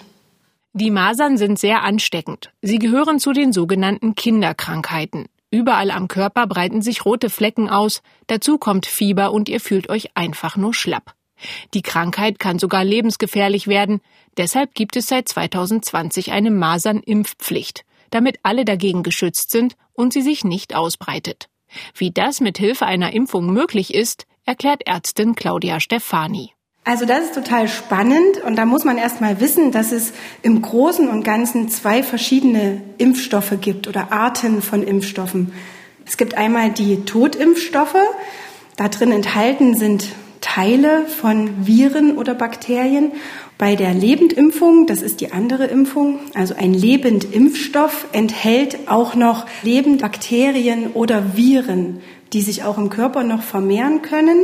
Die 0.72 0.90
Masern 0.90 1.38
sind 1.38 1.56
sehr 1.56 1.84
ansteckend. 1.84 2.50
Sie 2.62 2.80
gehören 2.80 3.20
zu 3.20 3.32
den 3.32 3.52
sogenannten 3.52 4.16
Kinderkrankheiten. 4.16 5.26
Überall 5.52 5.92
am 5.92 6.08
Körper 6.08 6.48
breiten 6.48 6.82
sich 6.82 7.04
rote 7.04 7.30
Flecken 7.30 7.70
aus, 7.70 8.02
dazu 8.26 8.58
kommt 8.58 8.86
Fieber 8.86 9.32
und 9.32 9.48
ihr 9.48 9.60
fühlt 9.60 9.88
euch 9.88 10.16
einfach 10.16 10.56
nur 10.56 10.74
schlapp. 10.74 11.14
Die 11.74 11.82
Krankheit 11.82 12.38
kann 12.38 12.58
sogar 12.58 12.84
lebensgefährlich 12.84 13.66
werden, 13.66 14.00
deshalb 14.36 14.74
gibt 14.74 14.96
es 14.96 15.06
seit 15.06 15.28
2020 15.28 16.32
eine 16.32 16.50
Masernimpfpflicht, 16.50 17.84
damit 18.10 18.38
alle 18.42 18.64
dagegen 18.64 19.02
geschützt 19.02 19.50
sind 19.50 19.76
und 19.92 20.12
sie 20.12 20.22
sich 20.22 20.44
nicht 20.44 20.74
ausbreitet. 20.74 21.48
Wie 21.94 22.10
das 22.10 22.40
mit 22.40 22.58
Hilfe 22.58 22.86
einer 22.86 23.12
Impfung 23.12 23.52
möglich 23.52 23.92
ist, 23.94 24.26
erklärt 24.44 24.86
Ärztin 24.86 25.34
Claudia 25.34 25.80
Stefani. 25.80 26.52
Also 26.84 27.04
das 27.04 27.24
ist 27.24 27.34
total 27.34 27.66
spannend 27.66 28.40
und 28.44 28.54
da 28.54 28.64
muss 28.64 28.84
man 28.84 28.96
erst 28.96 29.20
mal 29.20 29.40
wissen, 29.40 29.72
dass 29.72 29.90
es 29.90 30.12
im 30.42 30.62
Großen 30.62 31.08
und 31.08 31.24
Ganzen 31.24 31.68
zwei 31.68 32.04
verschiedene 32.04 32.80
Impfstoffe 32.96 33.54
gibt 33.60 33.88
oder 33.88 34.12
Arten 34.12 34.62
von 34.62 34.84
Impfstoffen. 34.84 35.52
Es 36.06 36.16
gibt 36.16 36.34
einmal 36.34 36.70
die 36.70 37.04
Totimpfstoffe. 37.04 37.96
Da 38.76 38.88
drin 38.88 39.10
enthalten 39.10 39.74
sind 39.74 40.04
Teile 40.46 41.06
von 41.06 41.66
Viren 41.66 42.16
oder 42.16 42.32
Bakterien. 42.32 43.10
Bei 43.58 43.74
der 43.74 43.92
Lebendimpfung, 43.92 44.86
das 44.86 45.02
ist 45.02 45.20
die 45.20 45.32
andere 45.32 45.64
Impfung, 45.64 46.20
also 46.34 46.54
ein 46.54 46.72
Lebendimpfstoff 46.72 48.06
enthält 48.12 48.88
auch 48.88 49.16
noch 49.16 49.46
Lebendbakterien 49.64 50.92
oder 50.92 51.36
Viren, 51.36 52.00
die 52.32 52.42
sich 52.42 52.62
auch 52.62 52.78
im 52.78 52.90
Körper 52.90 53.24
noch 53.24 53.42
vermehren 53.42 54.02
können. 54.02 54.38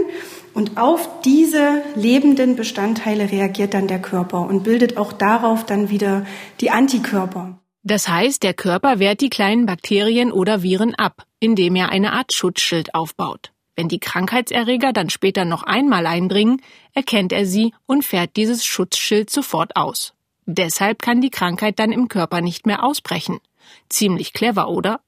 Und 0.55 0.77
auf 0.77 1.09
diese 1.25 1.83
lebenden 1.95 2.57
Bestandteile 2.57 3.31
reagiert 3.31 3.73
dann 3.73 3.87
der 3.87 4.03
Körper 4.03 4.41
und 4.41 4.65
bildet 4.65 4.97
auch 4.97 5.13
darauf 5.13 5.65
dann 5.65 5.89
wieder 5.89 6.27
die 6.61 6.71
Antikörper. 6.71 7.61
Das 7.85 8.09
heißt, 8.09 8.43
der 8.43 8.55
Körper 8.55 8.99
wehrt 8.99 9.21
die 9.21 9.31
kleinen 9.31 9.67
Bakterien 9.67 10.33
oder 10.33 10.63
Viren 10.63 10.97
ab, 10.97 11.27
indem 11.39 11.77
er 11.77 11.91
eine 11.91 12.13
Art 12.13 12.33
Schutzschild 12.33 12.95
aufbaut. 12.95 13.53
Wenn 13.83 13.89
die 13.89 13.99
Krankheitserreger 13.99 14.93
dann 14.93 15.11
später 15.11 15.45
noch 15.45 15.65
einmal 15.65 16.07
eindringen, 16.07 16.63
erkennt 16.95 17.33
er 17.33 17.47
sie 17.47 17.75
und 17.85 18.05
fährt 18.05 18.37
dieses 18.37 18.65
Schutzschild 18.65 19.29
sofort 19.29 19.75
aus. 19.75 20.15
Deshalb 20.47 21.03
kann 21.03 21.21
die 21.21 21.31
Krankheit 21.31 21.81
dann 21.81 21.91
im 21.91 22.07
Körper 22.07 22.43
nicht 22.43 22.65
mehr 22.65 22.85
ausbrechen. 22.85 23.41
Ziemlich 23.89 24.35
clever, 24.35 24.69
oder? 24.69 25.01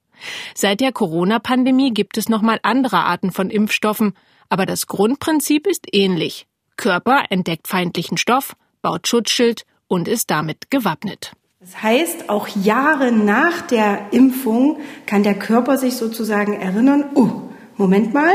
Seit 0.56 0.80
der 0.80 0.90
Corona-Pandemie 0.90 1.94
gibt 1.94 2.18
es 2.18 2.28
nochmal 2.28 2.58
andere 2.64 3.04
Arten 3.04 3.30
von 3.30 3.48
Impfstoffen, 3.48 4.14
aber 4.48 4.66
das 4.66 4.88
Grundprinzip 4.88 5.68
ist 5.68 5.86
ähnlich. 5.92 6.48
Körper 6.76 7.26
entdeckt 7.30 7.68
feindlichen 7.68 8.16
Stoff, 8.16 8.56
baut 8.82 9.06
Schutzschild 9.06 9.66
und 9.86 10.08
ist 10.08 10.32
damit 10.32 10.68
gewappnet. 10.72 11.30
Das 11.60 11.80
heißt, 11.80 12.28
auch 12.28 12.48
Jahre 12.48 13.12
nach 13.12 13.60
der 13.60 14.08
Impfung 14.10 14.80
kann 15.06 15.22
der 15.22 15.38
Körper 15.38 15.78
sich 15.78 15.94
sozusagen 15.94 16.54
erinnern, 16.54 17.04
oh, 17.14 17.44
Moment 17.76 18.14
mal, 18.14 18.32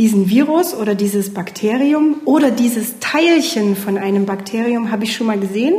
diesen 0.00 0.30
Virus 0.30 0.72
oder 0.74 0.94
dieses 0.94 1.34
Bakterium 1.34 2.22
oder 2.24 2.50
dieses 2.50 3.00
Teilchen 3.00 3.76
von 3.76 3.98
einem 3.98 4.24
Bakterium 4.24 4.90
habe 4.90 5.04
ich 5.04 5.14
schon 5.14 5.26
mal 5.26 5.38
gesehen 5.38 5.74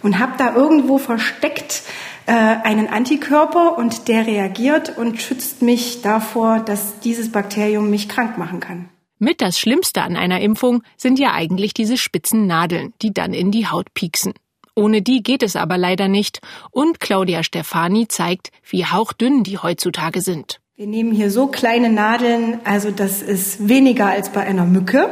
und 0.00 0.20
habe 0.20 0.34
da 0.38 0.54
irgendwo 0.54 0.98
versteckt 0.98 1.82
äh, 2.26 2.30
einen 2.30 2.86
Antikörper 2.86 3.76
und 3.76 4.06
der 4.06 4.28
reagiert 4.28 4.96
und 4.96 5.20
schützt 5.20 5.60
mich 5.60 6.02
davor, 6.02 6.60
dass 6.60 7.00
dieses 7.00 7.32
Bakterium 7.32 7.90
mich 7.90 8.08
krank 8.08 8.38
machen 8.38 8.60
kann. 8.60 8.88
Mit 9.18 9.40
das 9.40 9.58
Schlimmste 9.58 10.02
an 10.02 10.16
einer 10.16 10.40
Impfung 10.40 10.84
sind 10.96 11.18
ja 11.18 11.32
eigentlich 11.32 11.74
diese 11.74 11.96
spitzen 11.96 12.46
Nadeln, 12.46 12.92
die 13.02 13.12
dann 13.12 13.34
in 13.34 13.50
die 13.50 13.66
Haut 13.66 13.92
pieksen. 13.92 14.34
Ohne 14.76 15.02
die 15.02 15.20
geht 15.20 15.42
es 15.42 15.56
aber 15.56 15.78
leider 15.78 16.06
nicht, 16.06 16.40
und 16.70 17.00
Claudia 17.00 17.42
Stefani 17.42 18.06
zeigt, 18.06 18.52
wie 18.70 18.86
hauchdünn 18.86 19.42
die 19.42 19.58
heutzutage 19.58 20.20
sind. 20.20 20.60
Wir 20.76 20.88
nehmen 20.88 21.12
hier 21.12 21.30
so 21.30 21.46
kleine 21.46 21.88
Nadeln, 21.88 22.58
also 22.64 22.90
das 22.90 23.22
ist 23.22 23.68
weniger 23.68 24.06
als 24.06 24.30
bei 24.30 24.40
einer 24.40 24.64
Mücke, 24.64 25.08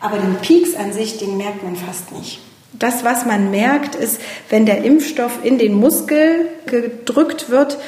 aber 0.00 0.18
den 0.18 0.36
Pieks 0.36 0.74
an 0.74 0.92
sich, 0.92 1.16
den 1.16 1.38
merkt 1.38 1.62
man 1.62 1.76
fast 1.76 2.12
nicht. 2.12 2.40
Das, 2.74 3.02
was 3.02 3.24
man 3.24 3.50
merkt, 3.50 3.94
ist, 3.94 4.20
wenn 4.50 4.66
der 4.66 4.84
Impfstoff 4.84 5.42
in 5.42 5.56
den 5.56 5.72
Muskel 5.72 6.46
gedrückt 6.66 7.48
wird, 7.48 7.78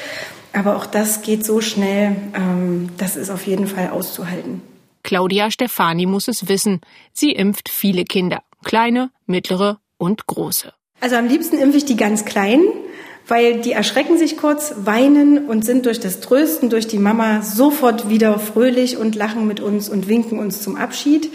aber 0.54 0.76
auch 0.76 0.86
das 0.86 1.20
geht 1.20 1.44
so 1.44 1.60
schnell, 1.60 2.16
ähm, 2.34 2.88
das 2.96 3.16
ist 3.16 3.28
auf 3.28 3.46
jeden 3.46 3.66
Fall 3.66 3.90
auszuhalten. 3.90 4.62
Claudia 5.02 5.50
Stefani 5.50 6.06
muss 6.06 6.26
es 6.26 6.48
wissen. 6.48 6.80
Sie 7.12 7.32
impft 7.32 7.68
viele 7.68 8.04
Kinder. 8.04 8.40
Kleine, 8.64 9.10
mittlere 9.26 9.78
und 9.98 10.26
große. 10.26 10.72
Also 11.00 11.16
am 11.16 11.28
liebsten 11.28 11.58
impfe 11.58 11.76
ich 11.76 11.84
die 11.84 11.96
ganz 11.96 12.24
Kleinen, 12.24 12.64
weil 13.28 13.60
die 13.60 13.72
erschrecken 13.72 14.18
sich 14.18 14.36
kurz, 14.36 14.74
weinen 14.78 15.46
und 15.46 15.64
sind 15.64 15.86
durch 15.86 16.00
das 16.00 16.20
Trösten 16.20 16.70
durch 16.70 16.88
die 16.88 16.98
Mama 16.98 17.42
sofort 17.42 18.08
wieder 18.08 18.38
fröhlich 18.38 18.96
und 18.96 19.14
lachen 19.14 19.46
mit 19.46 19.60
uns 19.60 19.88
und 19.88 20.08
winken 20.08 20.38
uns 20.38 20.62
zum 20.62 20.76
Abschied. 20.76 21.30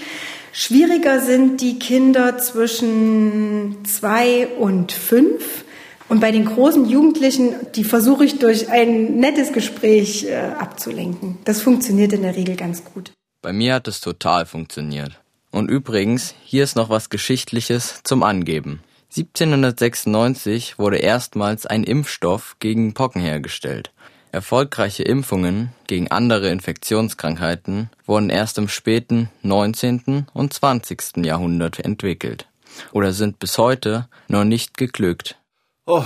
Schwieriger 0.52 1.22
sind 1.22 1.62
die 1.62 1.80
Kinder 1.80 2.38
zwischen 2.38 3.78
zwei 3.86 4.48
und 4.48 4.92
fünf, 4.92 5.64
Und 6.10 6.20
bei 6.20 6.32
den 6.32 6.46
großen 6.46 6.88
Jugendlichen, 6.88 7.56
die 7.76 7.84
versuche 7.84 8.26
ich 8.26 8.38
durch 8.38 8.70
ein 8.70 9.16
nettes 9.16 9.52
Gespräch 9.52 10.26
äh, 10.26 10.36
abzulenken. 10.36 11.40
Das 11.46 11.62
funktioniert 11.62 12.14
in 12.14 12.22
der 12.22 12.36
Regel 12.36 12.56
ganz 12.56 12.84
gut. 12.84 13.12
Bei 13.42 13.54
mir 13.54 13.74
hat 13.76 13.88
es 13.88 14.00
total 14.00 14.46
funktioniert. 14.46 15.20
Und 15.50 15.72
übrigens, 15.72 16.36
hier 16.44 16.64
ist 16.64 16.76
noch 16.76 16.90
was 16.90 17.10
Geschichtliches 17.10 18.02
zum 18.04 18.22
Angeben. 18.22 18.82
1796 19.16 20.80
wurde 20.80 20.98
erstmals 20.98 21.68
ein 21.68 21.84
Impfstoff 21.84 22.56
gegen 22.60 22.96
Pocken 22.96 23.22
hergestellt. 23.22 23.92
Erfolgreiche 24.32 25.04
Impfungen 25.04 25.70
gegen 25.86 26.10
andere 26.10 26.50
Infektionskrankheiten 26.50 27.92
wurden 28.08 28.32
erst 28.32 28.58
im 28.58 28.68
späten 28.68 29.30
19. 29.44 30.26
und 30.34 30.54
20. 30.54 31.18
Jahrhundert 31.18 31.78
entwickelt 31.80 32.48
oder 32.92 33.14
sind 33.14 33.38
bis 33.38 33.60
heute 33.60 34.08
noch 34.28 34.46
nicht 34.46 34.78
geglückt. 34.78 35.38
Oh, 35.86 36.06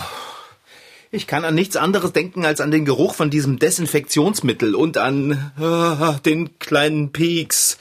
ich 1.09 1.25
kann 1.25 1.45
an 1.45 1.55
nichts 1.55 1.77
anderes 1.77 2.11
denken 2.11 2.45
als 2.45 2.59
an 2.59 2.71
den 2.71 2.83
Geruch 2.83 3.13
von 3.13 3.29
diesem 3.29 3.59
Desinfektionsmittel 3.59 4.75
und 4.75 4.97
an 4.97 5.51
äh, 5.57 6.19
den 6.25 6.59
kleinen 6.59 7.13
Pieks. 7.13 7.77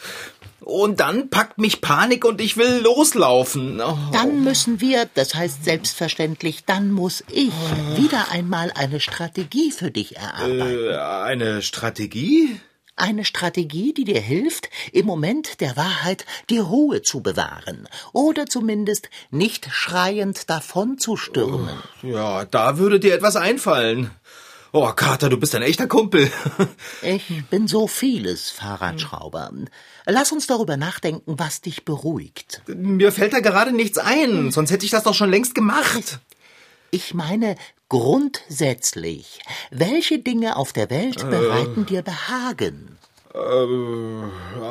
Und 0.66 0.98
dann 0.98 1.30
packt 1.30 1.58
mich 1.58 1.80
Panik 1.80 2.24
und 2.24 2.40
ich 2.40 2.56
will 2.56 2.80
loslaufen. 2.82 3.80
Oh. 3.80 3.96
Dann 4.12 4.42
müssen 4.42 4.80
wir, 4.80 5.08
das 5.14 5.36
heißt 5.36 5.62
selbstverständlich, 5.64 6.64
dann 6.64 6.90
muss 6.90 7.22
ich 7.30 7.52
wieder 7.94 8.32
einmal 8.32 8.72
eine 8.74 8.98
Strategie 8.98 9.70
für 9.70 9.92
dich 9.92 10.16
erarbeiten. 10.16 10.90
Äh, 10.90 10.96
eine 10.96 11.62
Strategie? 11.62 12.60
Eine 12.96 13.24
Strategie, 13.24 13.94
die 13.94 14.02
dir 14.02 14.20
hilft, 14.20 14.68
im 14.90 15.06
Moment 15.06 15.60
der 15.60 15.76
Wahrheit 15.76 16.26
die 16.50 16.58
Ruhe 16.58 17.00
zu 17.02 17.20
bewahren 17.20 17.88
oder 18.12 18.46
zumindest 18.46 19.08
nicht 19.30 19.68
schreiend 19.70 20.50
davonzustürmen. 20.50 21.78
Ja, 22.02 22.44
da 22.44 22.76
würde 22.76 22.98
dir 22.98 23.14
etwas 23.14 23.36
einfallen. 23.36 24.10
Oh, 24.78 24.92
Kater, 24.94 25.30
du 25.30 25.38
bist 25.38 25.54
ein 25.54 25.62
echter 25.62 25.86
Kumpel. 25.86 26.30
Ich 27.02 27.44
bin 27.48 27.66
so 27.66 27.86
vieles, 27.86 28.50
Fahrradschrauber. 28.50 29.50
Lass 30.04 30.32
uns 30.32 30.46
darüber 30.46 30.76
nachdenken, 30.76 31.38
was 31.38 31.62
dich 31.62 31.86
beruhigt. 31.86 32.60
Mir 32.66 33.10
fällt 33.10 33.32
da 33.32 33.40
gerade 33.40 33.72
nichts 33.72 33.96
ein, 33.96 34.50
sonst 34.50 34.70
hätte 34.70 34.84
ich 34.84 34.90
das 34.90 35.04
doch 35.04 35.14
schon 35.14 35.30
längst 35.30 35.54
gemacht. 35.54 36.18
Ich 36.90 37.14
meine 37.14 37.56
grundsätzlich, 37.88 39.40
welche 39.70 40.18
Dinge 40.18 40.56
auf 40.56 40.74
der 40.74 40.90
Welt 40.90 41.26
bereiten 41.30 41.86
dir 41.86 42.02
Behagen? 42.02 42.98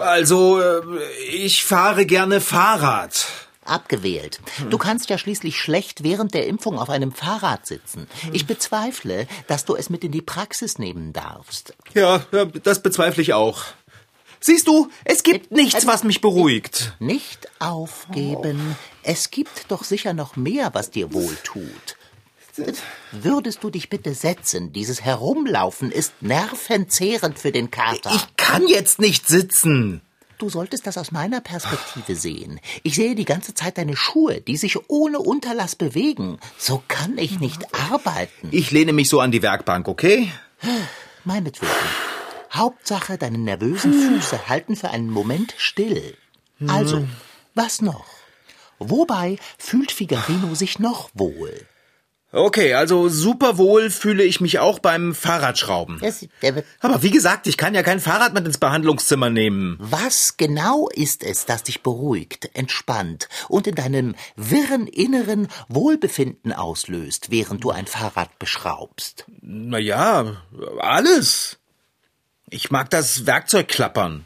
Also, 0.01 0.61
äh, 0.61 0.81
ich 1.31 1.65
fahre 1.65 2.05
gerne 2.05 2.41
Fahrrad. 2.41 3.44
Abgewählt. 3.65 4.39
Du 4.69 4.77
kannst 4.77 5.09
ja 5.09 5.17
schließlich 5.17 5.59
schlecht 5.59 6.03
während 6.03 6.33
der 6.33 6.47
Impfung 6.47 6.79
auf 6.79 6.89
einem 6.89 7.11
Fahrrad 7.11 7.65
sitzen. 7.65 8.07
Ich 8.31 8.45
bezweifle, 8.45 9.27
dass 9.47 9.65
du 9.65 9.75
es 9.75 9.89
mit 9.89 10.03
in 10.03 10.11
die 10.11 10.21
Praxis 10.21 10.77
nehmen 10.77 11.13
darfst. 11.13 11.73
Ja, 11.93 12.19
das 12.63 12.81
bezweifle 12.81 13.21
ich 13.23 13.33
auch. 13.33 13.63
Siehst 14.39 14.67
du, 14.67 14.89
es 15.03 15.23
gibt 15.23 15.51
nichts, 15.51 15.87
was 15.87 16.03
mich 16.03 16.21
beruhigt. 16.21 16.93
Nicht 16.99 17.47
aufgeben. 17.57 18.75
Es 19.01 19.31
gibt 19.31 19.71
doch 19.71 19.83
sicher 19.83 20.13
noch 20.13 20.35
mehr, 20.35 20.69
was 20.73 20.91
dir 20.91 21.13
wohl 21.13 21.35
tut. 21.43 21.97
Würdest 23.11 23.63
du 23.63 23.69
dich 23.69 23.89
bitte 23.89 24.13
setzen? 24.13 24.71
Dieses 24.71 25.01
Herumlaufen 25.01 25.91
ist 25.91 26.13
nervenzehrend 26.21 27.39
für 27.39 27.51
den 27.51 27.71
Kater. 27.71 28.11
Ich 28.13 28.35
kann 28.37 28.67
jetzt 28.67 28.99
nicht 28.99 29.27
sitzen. 29.27 30.01
Du 30.37 30.49
solltest 30.49 30.85
das 30.85 30.97
aus 30.97 31.11
meiner 31.11 31.39
Perspektive 31.39 32.15
sehen. 32.15 32.59
Ich 32.83 32.95
sehe 32.95 33.15
die 33.15 33.25
ganze 33.25 33.53
Zeit 33.53 33.77
deine 33.77 33.95
Schuhe, 33.95 34.41
die 34.41 34.57
sich 34.57 34.89
ohne 34.89 35.19
Unterlass 35.19 35.75
bewegen. 35.75 36.39
So 36.57 36.83
kann 36.87 37.17
ich 37.17 37.39
nicht 37.39 37.73
arbeiten. 37.73 38.49
Ich 38.51 38.71
lehne 38.71 38.93
mich 38.93 39.07
so 39.07 39.21
an 39.21 39.31
die 39.31 39.41
Werkbank, 39.41 39.87
okay? 39.87 40.31
Meinetwegen. 41.23 41.71
Hauptsache, 42.51 43.17
deine 43.17 43.37
nervösen 43.37 43.93
Füße 43.93 44.47
halten 44.47 44.75
für 44.75 44.89
einen 44.89 45.09
Moment 45.09 45.55
still. 45.57 46.17
Also, 46.67 47.05
was 47.53 47.81
noch? 47.81 48.05
Wobei 48.79 49.37
fühlt 49.57 49.91
Figarino 49.91 50.53
sich 50.55 50.79
noch 50.79 51.09
wohl? 51.13 51.65
Okay, 52.35 52.73
also 52.73 53.07
super 53.07 53.57
wohl 53.57 53.89
fühle 53.89 54.23
ich 54.23 54.41
mich 54.41 54.59
auch 54.59 54.79
beim 54.79 55.15
Fahrradschrauben. 55.15 56.01
Äh, 56.41 56.63
Aber 56.81 57.01
wie 57.01 57.11
gesagt, 57.11 57.47
ich 57.47 57.55
kann 57.55 57.73
ja 57.73 57.81
kein 57.81 58.01
Fahrrad 58.01 58.33
mit 58.33 58.45
ins 58.45 58.57
Behandlungszimmer 58.57 59.29
nehmen. 59.29 59.77
Was 59.79 60.35
genau 60.35 60.89
ist 60.89 61.23
es, 61.23 61.45
das 61.45 61.63
dich 61.63 61.81
beruhigt, 61.81 62.49
entspannt 62.53 63.29
und 63.47 63.67
in 63.67 63.75
deinem 63.75 64.15
wirren 64.35 64.87
Inneren 64.87 65.47
Wohlbefinden 65.69 66.51
auslöst, 66.51 67.31
während 67.31 67.63
du 67.63 67.71
ein 67.71 67.87
Fahrrad 67.87 68.37
beschraubst? 68.37 69.23
Na 69.41 69.79
ja, 69.79 70.35
alles. 70.79 71.57
Ich 72.49 72.69
mag 72.69 72.89
das 72.89 73.25
Werkzeugklappern. 73.25 74.25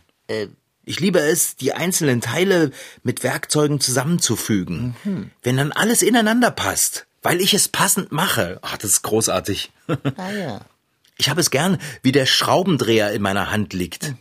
Ich 0.84 1.00
liebe 1.00 1.20
es, 1.20 1.58
die 1.58 1.74
einzelnen 1.74 2.22
Teile 2.22 2.72
mit 3.04 3.22
Werkzeugen 3.22 3.80
zusammenzufügen. 3.80 4.96
Wenn 5.44 5.58
dann 5.58 5.72
alles 5.72 6.02
ineinander 6.02 6.50
passt, 6.50 7.06
weil 7.22 7.42
ich 7.42 7.54
es 7.54 7.68
passend 7.68 8.12
mache. 8.12 8.60
Ach, 8.62 8.78
das 8.78 8.92
ist 8.92 9.02
großartig. 9.04 9.72
Ah 10.18 10.32
ja. 10.32 10.62
Ich 11.18 11.30
habe 11.30 11.42
es 11.42 11.52
gern, 11.52 11.78
wie 12.02 12.14
der 12.14 12.26
Schraubendreher 12.26 13.12
in 13.12 13.22
meiner 13.22 13.52
Hand 13.52 13.74
liegt. 13.74 14.14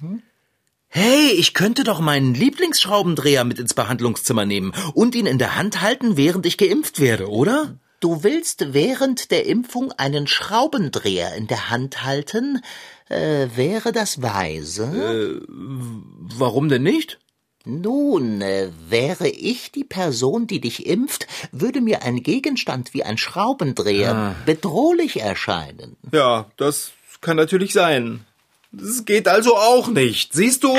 Hey, 0.88 1.30
ich 1.32 1.54
könnte 1.54 1.84
doch 1.84 2.00
meinen 2.00 2.34
Lieblingsschraubendreher 2.34 3.44
mit 3.44 3.58
ins 3.58 3.74
Behandlungszimmer 3.74 4.46
nehmen 4.46 4.72
und 4.94 5.14
ihn 5.14 5.26
in 5.26 5.38
der 5.38 5.54
Hand 5.54 5.80
halten, 5.82 6.16
während 6.16 6.46
ich 6.46 6.56
geimpft 6.56 6.98
werde, 6.98 7.30
oder? 7.30 7.78
Du 8.00 8.22
willst 8.22 8.72
während 8.72 9.30
der 9.30 9.46
Impfung 9.46 9.92
einen 9.92 10.26
Schraubendreher 10.26 11.34
in 11.34 11.46
der 11.46 11.68
Hand 11.68 12.04
halten? 12.04 12.62
Äh, 13.08 13.48
wäre 13.54 13.92
das 13.92 14.22
weise? 14.22 15.42
Warum 15.48 16.68
denn 16.68 16.84
nicht? 16.84 17.18
Nun, 17.64 18.40
äh, 18.40 18.70
wäre 18.88 19.28
ich 19.28 19.72
die 19.72 19.84
Person, 19.84 20.46
die 20.46 20.60
dich 20.60 20.86
impft, 20.86 21.26
würde 21.52 21.80
mir 21.80 22.02
ein 22.02 22.22
Gegenstand 22.22 22.94
wie 22.94 23.04
ein 23.04 23.18
Schraubendreher 23.18 24.36
bedrohlich 24.46 25.20
erscheinen. 25.20 25.96
Ja, 26.12 26.46
das 26.56 26.92
kann 27.20 27.36
natürlich 27.36 27.72
sein. 27.72 28.24
Das 28.70 29.06
geht 29.06 29.28
also 29.28 29.56
auch 29.56 29.88
nicht. 29.88 30.34
Siehst 30.34 30.62
du? 30.62 30.74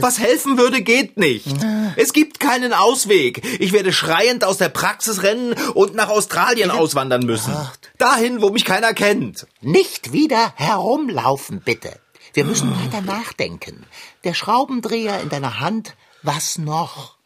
Was 0.00 0.18
helfen 0.18 0.56
würde, 0.56 0.80
geht 0.82 1.18
nicht. 1.18 1.46
Es 1.96 2.14
gibt 2.14 2.40
keinen 2.40 2.72
Ausweg. 2.72 3.42
Ich 3.60 3.72
werde 3.72 3.92
schreiend 3.92 4.44
aus 4.44 4.56
der 4.56 4.70
Praxis 4.70 5.22
rennen 5.22 5.54
und 5.74 5.94
nach 5.94 6.08
Australien 6.08 6.70
auswandern 6.70 7.24
müssen. 7.26 7.54
Dahin, 7.98 8.40
wo 8.40 8.48
mich 8.48 8.64
keiner 8.64 8.94
kennt. 8.94 9.46
Nicht 9.60 10.12
wieder 10.12 10.54
herumlaufen, 10.56 11.60
bitte. 11.62 11.92
Wir 12.32 12.44
müssen 12.44 12.70
weiter 12.78 13.00
nachdenken. 13.00 13.86
Der 14.24 14.34
Schraubendreher 14.34 15.20
in 15.20 15.28
deiner 15.28 15.60
Hand, 15.60 15.96
was 16.22 16.58
noch? 16.58 17.16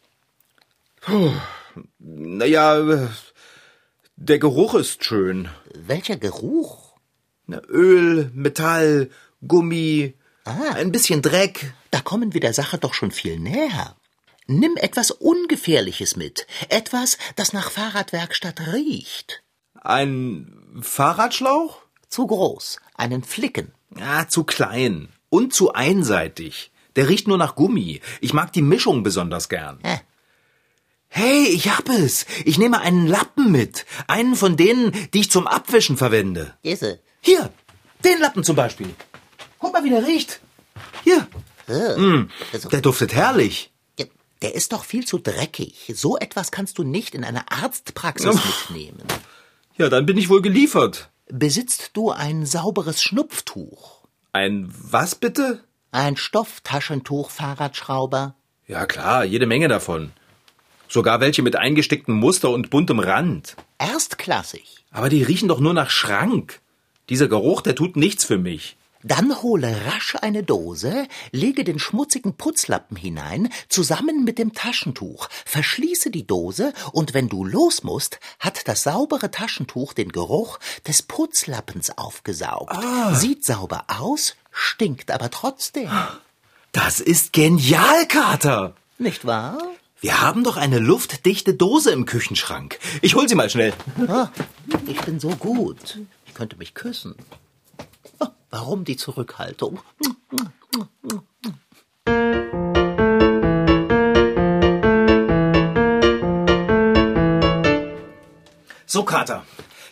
Naja, 1.99 2.79
äh, 2.79 3.09
der 4.17 4.38
Geruch 4.38 4.75
ist 4.75 5.05
schön. 5.05 5.49
Welcher 5.75 6.17
Geruch? 6.17 6.95
Na, 7.47 7.61
Öl, 7.69 8.31
Metall, 8.35 9.11
Gummi, 9.47 10.14
Ah. 10.47 10.73
ein 10.75 10.93
bisschen 10.93 11.21
Dreck. 11.23 11.75
Da 11.90 12.01
kommen 12.01 12.33
wir 12.35 12.40
der 12.40 12.55
Sache 12.55 12.79
doch 12.79 12.95
schon 12.95 13.11
viel 13.11 13.38
näher. 13.38 13.97
Nimm 14.47 14.77
etwas 14.77 15.11
Ungefährliches 15.11 16.17
mit. 16.17 16.47
Etwas, 16.69 17.17
das 17.37 17.53
nach 17.55 17.71
Fahrradwerkstatt 17.71 18.61
riecht. 18.73 19.43
Ein 19.81 20.79
Fahrradschlauch? 20.83 21.79
Zu 22.09 22.27
groß. 22.27 22.79
Einen 22.95 23.25
Flicken. 23.25 23.73
Ah, 24.00 24.28
zu 24.28 24.44
klein. 24.44 25.09
Und 25.30 25.52
zu 25.54 25.72
einseitig. 25.72 26.70
Der 26.96 27.09
riecht 27.09 27.26
nur 27.26 27.38
nach 27.38 27.57
Gummi. 27.57 28.00
Ich 28.20 28.33
mag 28.33 28.52
die 28.52 28.62
Mischung 28.62 29.02
besonders 29.02 29.48
gern. 29.48 29.78
Hä? 29.83 30.00
Hey, 31.09 31.46
ich 31.48 31.68
hab 31.70 31.88
es. 31.88 32.26
Ich 32.44 32.59
nehme 32.59 32.80
einen 32.80 33.07
Lappen 33.07 33.50
mit. 33.52 33.87
Einen 34.09 34.35
von 34.37 34.57
denen, 34.57 34.92
die 35.12 35.20
ich 35.20 35.30
zum 35.30 35.46
Abwischen 35.46 35.96
verwende. 35.96 36.54
Isse. 36.62 37.00
Hier, 37.20 37.52
den 38.04 38.20
Lappen 38.20 38.42
zum 38.44 38.57
Beispiel. 38.57 38.90
Guck 39.59 39.72
mal, 39.72 39.85
wie 39.85 39.90
der 39.90 40.07
riecht. 40.07 40.40
Hier, 41.04 41.26
Also, 42.52 42.68
der 42.68 42.80
duftet 42.80 43.14
herrlich. 43.14 43.72
ja, 43.98 44.07
der 44.42 44.54
ist 44.54 44.72
doch 44.72 44.85
viel 44.85 45.07
zu 45.07 45.18
dreckig. 45.18 45.92
So 45.94 46.18
etwas 46.18 46.50
kannst 46.50 46.78
du 46.78 46.83
nicht 46.85 47.14
in 47.14 47.24
eine 47.24 47.50
Arztpraxis 47.50 48.37
mitnehmen. 48.68 49.02
Ja, 49.76 49.88
dann 49.88 50.07
bin 50.07 50.16
ich 50.18 50.28
wohl 50.28 50.42
geliefert. 50.42 51.11
Besitzt 51.30 51.90
du 51.94 52.10
ein 52.10 52.44
sauberes 52.44 53.02
Schnupftuch? 53.02 54.02
Ein 54.32 54.68
was 54.70 55.14
bitte? 55.14 55.64
Ein 55.90 56.16
Stofftaschentuch, 56.16 57.30
Fahrradschrauber? 57.30 58.34
Ja 58.66 58.84
klar, 58.84 59.24
jede 59.24 59.46
Menge 59.46 59.68
davon. 59.68 60.12
Sogar 60.88 61.20
welche 61.20 61.42
mit 61.42 61.56
eingesticktem 61.56 62.14
Muster 62.14 62.50
und 62.50 62.68
buntem 62.68 62.98
Rand. 62.98 63.56
Erstklassig. 63.78 64.84
Aber 64.90 65.08
die 65.08 65.22
riechen 65.22 65.48
doch 65.48 65.60
nur 65.60 65.72
nach 65.72 65.88
Schrank. 65.88 66.60
Dieser 67.08 67.28
Geruch, 67.28 67.62
der 67.62 67.74
tut 67.74 67.96
nichts 67.96 68.24
für 68.24 68.38
mich. 68.38 68.76
Dann 69.07 69.43
hole 69.43 69.85
rasch 69.85 70.17
eine 70.23 70.43
Dose, 70.43 71.07
lege 71.31 71.62
den 71.62 71.79
schmutzigen 71.79 72.38
Putzlappen 72.38 72.97
hinein, 72.97 73.51
zusammen 73.69 74.25
mit 74.25 74.38
dem 74.38 74.55
Taschentuch, 74.55 75.29
verschließe 75.45 76.11
die 76.11 76.27
Dose 76.27 76.73
und 76.93 77.12
wenn 77.12 77.29
du 77.29 77.45
los 77.45 77.83
musst, 77.83 78.19
hat 78.40 78.67
das 78.67 78.83
saubere 78.83 79.31
Taschentuch 79.31 79.93
den 79.93 80.11
Geruch 80.11 80.59
des 80.88 81.03
Putzlappens 81.03 81.99
aufgesaugt. 81.99 82.75
Sieht 83.12 83.45
sauber 83.45 83.85
aus, 83.88 84.37
stinkt 84.51 85.11
aber 85.11 85.31
trotzdem. 85.31 85.90
Das 86.73 86.99
ist 86.99 87.35
genial, 87.35 88.09
Kater. 88.09 88.75
Nicht 88.97 89.27
wahr? 89.27 89.59
Wir 90.01 90.23
haben 90.23 90.45
doch 90.45 90.57
eine 90.57 90.79
luftdichte 90.79 91.53
Dose 91.53 91.90
im 91.90 92.07
Küchenschrank. 92.07 92.79
Ich 93.03 93.14
hol 93.14 93.29
sie 93.29 93.35
mal 93.35 93.51
schnell. 93.51 93.75
Ah, 94.09 94.31
ich 94.87 95.01
bin 95.03 95.21
so 95.21 95.29
gut. 95.29 95.99
Ich 96.27 96.33
könnte 96.33 96.57
mich 96.57 96.73
küssen. 96.73 97.14
Warum 98.57 98.85
die 98.85 98.97
Zurückhaltung? 98.97 99.81
So, 108.87 109.03
Kater. 109.03 109.45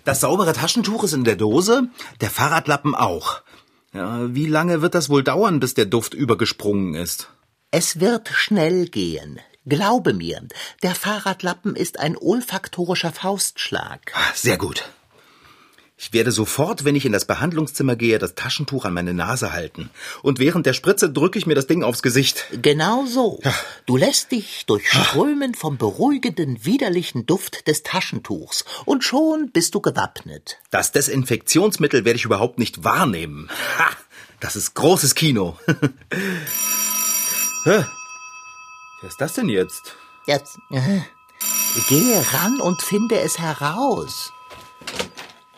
Das 0.05 0.20
saubere 0.20 0.53
Taschentuch 0.53 1.03
ist 1.03 1.12
in 1.12 1.25
der 1.25 1.35
Dose, 1.35 1.88
der 2.20 2.31
Fahrradlappen 2.31 2.94
auch. 2.94 3.42
Ja, 3.92 4.33
wie 4.33 4.46
lange 4.46 4.81
wird 4.81 4.94
das 4.94 5.09
wohl 5.09 5.25
dauern, 5.25 5.59
bis 5.59 5.75
der 5.75 5.87
Duft 5.87 6.14
übergesprungen 6.14 6.94
ist? 6.94 7.31
Es 7.72 7.98
wird 7.98 8.29
schnell 8.29 8.87
gehen. 8.87 9.40
Glaube 9.66 10.14
mir, 10.14 10.46
der 10.85 10.94
Fahrradlappen 10.94 11.75
ist 11.75 11.98
ein 11.98 12.16
olfaktorischer 12.16 13.11
Faustschlag. 13.11 14.12
Sehr 14.35 14.57
gut. 14.57 14.88
Ich 16.04 16.12
werde 16.12 16.32
sofort, 16.32 16.84
wenn 16.84 16.96
ich 16.96 17.06
in 17.06 17.12
das 17.12 17.26
Behandlungszimmer 17.26 17.94
gehe, 17.94 18.18
das 18.18 18.34
Taschentuch 18.34 18.84
an 18.86 18.92
meine 18.92 19.14
Nase 19.14 19.52
halten. 19.52 19.88
Und 20.22 20.40
während 20.40 20.66
der 20.66 20.72
Spritze 20.72 21.08
drücke 21.08 21.38
ich 21.38 21.46
mir 21.46 21.54
das 21.54 21.68
Ding 21.68 21.84
aufs 21.84 22.02
Gesicht. 22.02 22.46
Genau 22.60 23.06
so. 23.06 23.38
Du 23.86 23.96
lässt 23.96 24.32
dich 24.32 24.66
durchströmen 24.66 25.54
vom 25.54 25.76
beruhigenden, 25.76 26.64
widerlichen 26.64 27.24
Duft 27.24 27.68
des 27.68 27.84
Taschentuchs 27.84 28.64
und 28.84 29.04
schon 29.04 29.52
bist 29.52 29.76
du 29.76 29.80
gewappnet. 29.80 30.58
Das 30.72 30.90
Desinfektionsmittel 30.90 32.04
werde 32.04 32.16
ich 32.16 32.24
überhaupt 32.24 32.58
nicht 32.58 32.82
wahrnehmen. 32.82 33.48
Ha! 33.78 33.86
Das 34.40 34.56
ist 34.56 34.74
großes 34.74 35.14
Kino. 35.14 35.56
Hä? 37.62 37.84
Wer 39.00 39.08
ist 39.08 39.20
das 39.20 39.34
denn 39.34 39.48
jetzt? 39.48 39.94
Jetzt, 40.26 40.58
äh, 40.72 40.98
gehe 41.88 42.24
ran 42.32 42.60
und 42.60 42.82
finde 42.82 43.20
es 43.20 43.38
heraus. 43.38 44.32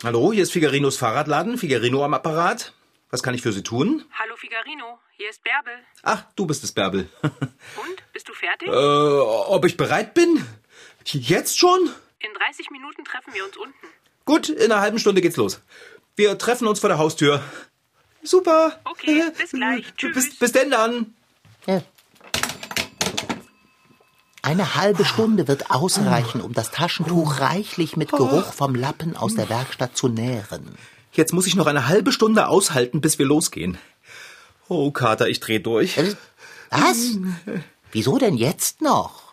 Hallo, 0.05 0.35
hier 0.35 0.43
ist 0.43 0.53
Figarinos 0.53 0.99
Fahrradladen. 0.99 1.57
Figarino 1.57 2.05
am 2.05 2.13
Apparat. 2.13 2.75
Was 3.09 3.23
kann 3.23 3.35
ich 3.35 3.41
für 3.41 3.55
Sie 3.55 3.63
tun? 3.63 4.05
Hallo 4.13 4.37
Figarino, 4.37 4.99
hier 5.17 5.31
ist 5.31 5.43
Bärbel. 5.43 5.73
Ach, 6.03 6.27
du 6.37 6.45
bist 6.47 6.63
es, 6.63 6.73
Bärbel. 6.73 7.09
Und, 7.23 8.13
bist 8.13 8.29
du 8.29 8.35
fertig? 8.35 8.69
äh, 8.69 8.71
ob 8.71 9.65
ich 9.65 9.79
bereit 9.79 10.13
bin? 10.13 10.45
Jetzt 11.07 11.59
schon? 11.59 11.89
In 12.19 12.35
30 12.35 12.71
Minuten 12.71 13.03
treffen 13.05 13.33
wir 13.33 13.47
uns 13.47 13.57
unten. 13.57 13.87
Gut, 14.27 14.51
in 14.51 14.71
einer 14.71 14.83
halben 14.83 14.99
Stunde 14.99 15.23
geht's 15.23 15.39
los. 15.39 15.63
Wir 16.17 16.37
treffen 16.37 16.67
uns 16.69 16.81
vor 16.81 16.91
der 16.91 16.99
Haustür. 16.99 17.43
Super. 18.23 18.79
Okay, 18.85 19.25
bis 19.39 19.53
gleich. 19.53 19.87
Tschüss. 19.97 20.15
Bis, 20.15 20.39
bis 20.39 20.53
denn 20.53 20.71
dann. 20.71 21.15
Ja. 21.67 21.83
Eine 24.45 24.75
halbe 24.75 25.07
Stunde 25.07 25.49
wird 25.49 25.71
ausreichen, 25.71 26.43
um 26.43 26.53
das 26.53 26.71
Taschentuch 26.71 27.41
reichlich 27.41 27.97
mit 27.97 28.13
Geruch 28.13 28.53
vom 28.53 28.75
Lappen 28.75 29.17
aus 29.17 29.35
der 29.35 29.49
Werkstatt 29.49 29.97
zu 29.97 30.09
nähren. 30.09 30.77
Jetzt 31.15 31.33
muss 31.33 31.47
ich 31.47 31.57
noch 31.57 31.67
eine 31.67 31.89
halbe 31.89 32.13
Stunde 32.13 32.47
aushalten, 32.49 33.01
bis 33.01 33.19
wir 33.19 33.25
losgehen. 33.25 33.79
Oh, 34.69 34.91
Kater, 34.91 35.29
ich 35.29 35.41
dreh 35.41 35.61
durch. 35.61 35.97
Äh, 35.97 36.15
Was? 36.69 37.17
Wieso 37.91 38.19
denn 38.19 38.37
jetzt 38.37 38.83
noch? 38.83 39.33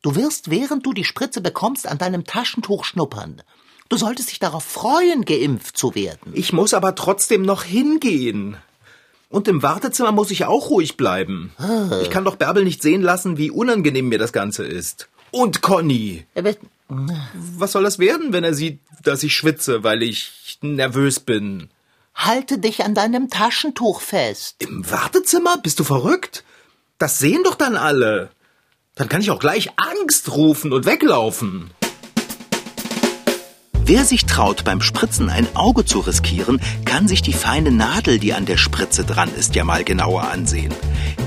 Du 0.00 0.14
wirst, 0.14 0.48
während 0.48 0.86
du 0.86 0.92
die 0.92 1.04
Spritze 1.04 1.40
bekommst, 1.40 1.88
an 1.88 1.98
deinem 1.98 2.24
Taschentuch 2.24 2.84
schnuppern. 2.84 3.42
Du 3.88 3.96
solltest 3.96 4.30
dich 4.30 4.38
darauf 4.38 4.62
freuen, 4.62 5.24
geimpft 5.24 5.76
zu 5.76 5.96
werden. 5.96 6.34
Ich 6.34 6.52
muss 6.52 6.72
aber 6.72 6.94
trotzdem 6.94 7.42
noch 7.42 7.64
hingehen. 7.64 8.58
Und 9.32 9.48
im 9.48 9.62
Wartezimmer 9.62 10.12
muss 10.12 10.30
ich 10.30 10.44
auch 10.44 10.68
ruhig 10.68 10.96
bleiben. 10.98 11.52
Ich 12.02 12.10
kann 12.10 12.24
doch 12.24 12.36
Bärbel 12.36 12.64
nicht 12.64 12.82
sehen 12.82 13.00
lassen, 13.00 13.38
wie 13.38 13.50
unangenehm 13.50 14.08
mir 14.08 14.18
das 14.18 14.32
Ganze 14.32 14.64
ist. 14.64 15.08
Und 15.30 15.62
Conny. 15.62 16.26
Äh, 16.34 16.54
Was 17.56 17.72
soll 17.72 17.82
das 17.84 17.98
werden, 17.98 18.34
wenn 18.34 18.44
er 18.44 18.52
sieht, 18.52 18.78
dass 19.02 19.22
ich 19.22 19.34
schwitze, 19.34 19.82
weil 19.82 20.02
ich 20.02 20.58
nervös 20.60 21.18
bin? 21.18 21.70
Halte 22.14 22.58
dich 22.58 22.84
an 22.84 22.94
deinem 22.94 23.30
Taschentuch 23.30 24.02
fest. 24.02 24.56
Im 24.58 24.88
Wartezimmer? 24.90 25.56
Bist 25.56 25.80
du 25.80 25.84
verrückt? 25.84 26.44
Das 26.98 27.18
sehen 27.18 27.42
doch 27.42 27.54
dann 27.54 27.76
alle. 27.76 28.30
Dann 28.96 29.08
kann 29.08 29.22
ich 29.22 29.30
auch 29.30 29.40
gleich 29.40 29.70
Angst 29.76 30.36
rufen 30.36 30.74
und 30.74 30.84
weglaufen. 30.84 31.70
Wer 33.84 34.04
sich 34.04 34.26
traut, 34.26 34.62
beim 34.62 34.80
Spritzen 34.80 35.28
ein 35.28 35.56
Auge 35.56 35.84
zu 35.84 35.98
riskieren, 35.98 36.60
kann 36.84 37.08
sich 37.08 37.20
die 37.20 37.32
feine 37.32 37.72
Nadel, 37.72 38.20
die 38.20 38.32
an 38.32 38.46
der 38.46 38.56
Spritze 38.56 39.04
dran 39.04 39.28
ist, 39.36 39.56
ja 39.56 39.64
mal 39.64 39.82
genauer 39.82 40.22
ansehen. 40.30 40.72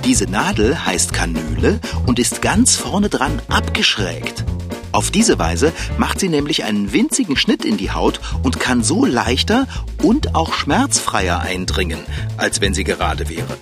Diese 0.06 0.24
Nadel 0.26 0.86
heißt 0.86 1.12
Kanüle 1.12 1.82
und 2.06 2.18
ist 2.18 2.42
ganz 2.42 2.78
vorne 2.78 3.10
dran 3.10 3.42
abgeschrägt. 3.50 4.46
Auf 4.94 5.12
diese 5.12 5.38
Weise 5.38 5.74
macht 5.98 6.22
sie 6.22 6.30
nämlich 6.30 6.64
einen 6.64 6.94
winzigen 6.94 7.36
Schnitt 7.36 7.66
in 7.66 7.76
die 7.76 7.92
Haut 7.92 8.22
und 8.42 8.58
kann 8.58 8.84
so 8.84 9.04
leichter 9.04 9.68
und 10.02 10.34
auch 10.34 10.54
schmerzfreier 10.54 11.42
eindringen, 11.42 12.00
als 12.38 12.62
wenn 12.62 12.74
sie 12.74 12.86
gerade 12.86 13.28
wäre. 13.28 13.58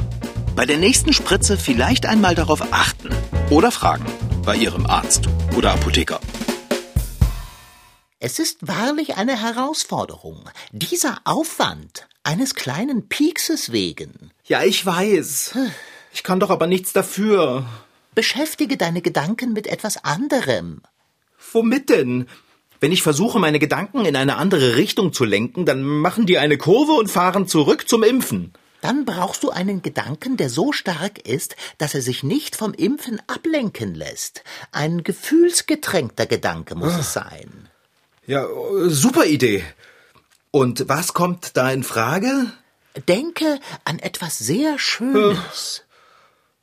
Bei 0.56 0.67
der 0.67 0.77
nächsten 0.77 1.13
Spritze 1.13 1.58
vielleicht 1.58 2.06
einmal 2.06 2.36
darauf 2.36 2.71
achten 2.71 3.10
oder 3.49 3.71
fragen 3.71 4.06
bei 4.45 4.56
Ihrem 4.56 4.86
Arzt 4.86 5.29
oder 5.56 5.71
Apotheker. 5.71 6.19
Es 8.25 8.39
ist 8.39 8.65
wahrlich 8.65 9.17
eine 9.17 9.41
Herausforderung. 9.41 10.49
Dieser 10.71 11.17
Aufwand 11.25 12.07
eines 12.23 12.55
kleinen 12.55 13.09
Piekses 13.09 13.73
wegen. 13.73 14.31
Ja, 14.45 14.63
ich 14.63 14.86
weiß. 14.86 15.57
Ich 16.13 16.23
kann 16.23 16.39
doch 16.39 16.49
aber 16.49 16.65
nichts 16.65 16.93
dafür. 16.93 17.65
Beschäftige 18.15 18.77
deine 18.77 19.01
Gedanken 19.01 19.51
mit 19.51 19.67
etwas 19.67 20.05
anderem. 20.05 20.83
Womit 21.51 21.89
denn? 21.89 22.29
Wenn 22.79 22.93
ich 22.93 23.03
versuche, 23.03 23.39
meine 23.39 23.59
Gedanken 23.59 24.05
in 24.05 24.15
eine 24.15 24.38
andere 24.38 24.77
Richtung 24.77 25.12
zu 25.12 25.25
lenken, 25.25 25.65
dann 25.65 25.83
machen 25.83 26.25
die 26.25 26.38
eine 26.38 26.57
Kurve 26.57 26.93
und 26.93 27.12
fahren 27.12 27.45
zurück 27.45 27.89
zum 27.89 28.03
Impfen. 28.03 28.53
Dann 28.79 29.03
brauchst 29.03 29.43
du 29.43 29.49
einen 29.49 29.81
Gedanken, 29.81 30.38
der 30.38 30.49
so 30.49 30.71
stark 30.71 31.27
ist, 31.27 31.57
dass 31.77 31.93
er 31.93 32.01
sich 32.01 32.23
nicht 32.23 32.55
vom 32.55 32.73
Impfen 32.73 33.21
ablenken 33.27 33.93
lässt. 33.95 34.45
Ein 34.71 35.03
gefühlsgetränkter 35.03 36.25
Gedanke 36.25 36.75
muss 36.75 36.95
es 36.95 37.12
sein. 37.12 37.67
Ja, 38.25 38.45
super 38.88 39.25
Idee. 39.25 39.63
Und 40.51 40.88
was 40.88 41.13
kommt 41.13 41.57
da 41.57 41.71
in 41.71 41.83
Frage? 41.83 42.51
Denke 43.07 43.59
an 43.86 43.99
etwas 43.99 44.38
sehr 44.38 44.77
Schönes. 44.79 45.83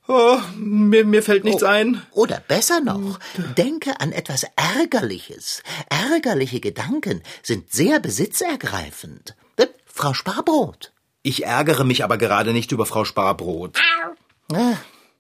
Oh, 0.07 0.39
mir, 0.57 1.05
mir 1.05 1.23
fällt 1.23 1.45
nichts 1.45 1.63
ein. 1.63 2.03
Oder 2.13 2.41
besser 2.41 2.81
noch, 2.81 3.19
denke 3.57 4.01
an 4.01 4.11
etwas 4.13 4.45
Ärgerliches. 4.57 5.63
Ärgerliche 5.89 6.61
Gedanken 6.61 7.23
sind 7.43 7.73
sehr 7.73 8.01
besitzergreifend. 8.01 9.37
Äh, 9.57 9.67
Frau 9.87 10.15
Sparbrot. 10.15 10.93
Ich 11.23 11.45
ärgere 11.45 11.85
mich 11.85 12.03
aber 12.03 12.17
gerade 12.17 12.53
nicht 12.53 12.73
über 12.73 12.87
Frau 12.87 13.05
Sparbrot. 13.05 13.79
Ah, 14.53 14.77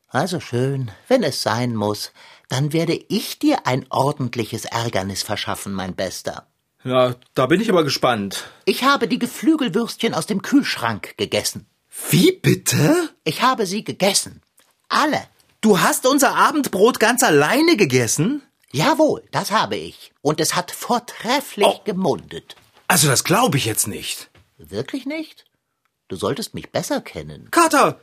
Also 0.08 0.40
schön, 0.40 0.90
wenn 1.06 1.22
es 1.22 1.42
sein 1.42 1.74
muss, 1.76 2.10
dann 2.50 2.74
werde 2.74 2.92
ich 3.08 3.38
dir 3.38 3.66
ein 3.66 3.86
ordentliches 3.88 4.66
Ärgernis 4.66 5.22
verschaffen, 5.22 5.72
mein 5.72 5.94
Bester. 5.94 6.46
Ja, 6.84 7.14
da 7.34 7.46
bin 7.46 7.60
ich 7.60 7.70
aber 7.70 7.84
gespannt. 7.84 8.50
Ich 8.66 8.84
habe 8.84 9.08
die 9.08 9.18
Geflügelwürstchen 9.18 10.12
aus 10.14 10.26
dem 10.26 10.42
Kühlschrank 10.42 11.16
gegessen. 11.16 11.66
Wie 12.10 12.32
bitte? 12.32 13.10
Ich 13.24 13.40
habe 13.42 13.64
sie 13.66 13.84
gegessen. 13.84 14.42
Alle. 14.88 15.22
Du 15.62 15.80
hast 15.80 16.06
unser 16.06 16.34
Abendbrot 16.36 17.00
ganz 17.00 17.22
alleine 17.22 17.76
gegessen? 17.76 18.42
Jawohl, 18.72 19.22
das 19.30 19.50
habe 19.50 19.76
ich. 19.76 20.12
Und 20.22 20.40
es 20.40 20.54
hat 20.54 20.70
vortrefflich 20.70 21.66
Oh. 21.66 21.80
gemundet. 21.84 22.56
Also 22.88 23.08
das 23.08 23.24
glaube 23.24 23.58
ich 23.58 23.64
jetzt 23.66 23.86
nicht. 23.86 24.30
Wirklich 24.56 25.06
nicht? 25.06 25.44
Du 26.08 26.16
solltest 26.16 26.54
mich 26.54 26.70
besser 26.70 27.00
kennen. 27.00 27.50
Kater, 27.50 28.00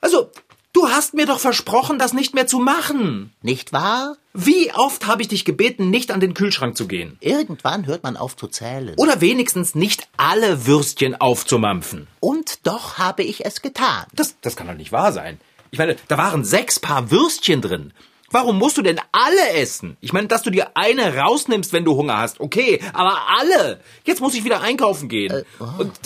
also 0.00 0.30
du 0.72 0.88
hast 0.88 1.14
mir 1.14 1.26
doch 1.26 1.40
versprochen, 1.40 1.98
das 1.98 2.12
nicht 2.12 2.34
mehr 2.34 2.46
zu 2.46 2.58
machen. 2.58 3.32
Nicht 3.42 3.72
wahr? 3.72 4.16
Wie 4.32 4.72
oft 4.72 5.06
habe 5.06 5.22
ich 5.22 5.28
dich 5.28 5.44
gebeten, 5.44 5.90
nicht 5.90 6.10
an 6.10 6.20
den 6.20 6.34
Kühlschrank 6.34 6.76
zu 6.76 6.86
gehen? 6.86 7.16
Irgendwann 7.20 7.86
hört 7.86 8.02
man 8.02 8.16
auf 8.16 8.36
zu 8.36 8.46
zählen. 8.46 8.94
Oder 8.96 9.20
wenigstens 9.20 9.74
nicht 9.74 10.08
alle 10.16 10.66
Würstchen 10.66 11.20
aufzumampfen. 11.20 12.06
Und 12.20 12.66
doch 12.66 12.98
habe 12.98 13.22
ich 13.22 13.44
es 13.44 13.62
getan. 13.62 14.04
Das, 14.12 14.36
das 14.40 14.56
kann 14.56 14.68
doch 14.68 14.74
nicht 14.74 14.92
wahr 14.92 15.12
sein. 15.12 15.40
Ich 15.72 15.78
meine, 15.78 15.96
da 16.08 16.18
waren 16.18 16.44
sechs 16.44 16.80
Paar 16.80 17.10
Würstchen 17.10 17.60
drin. 17.60 17.92
Warum 18.30 18.58
musst 18.58 18.78
du 18.78 18.82
denn 18.82 19.00
alle 19.10 19.50
essen? 19.54 19.96
Ich 20.00 20.12
meine, 20.12 20.28
dass 20.28 20.42
du 20.42 20.50
dir 20.50 20.76
eine 20.76 21.16
rausnimmst, 21.16 21.72
wenn 21.72 21.84
du 21.84 21.96
Hunger 21.96 22.18
hast, 22.18 22.38
okay, 22.38 22.80
aber 22.92 23.26
alle. 23.38 23.80
Jetzt 24.04 24.20
muss 24.20 24.34
ich 24.34 24.44
wieder 24.44 24.60
einkaufen 24.60 25.08
gehen. 25.08 25.32
Äh, 25.32 25.44
oh. 25.58 25.64
Und, 25.80 26.00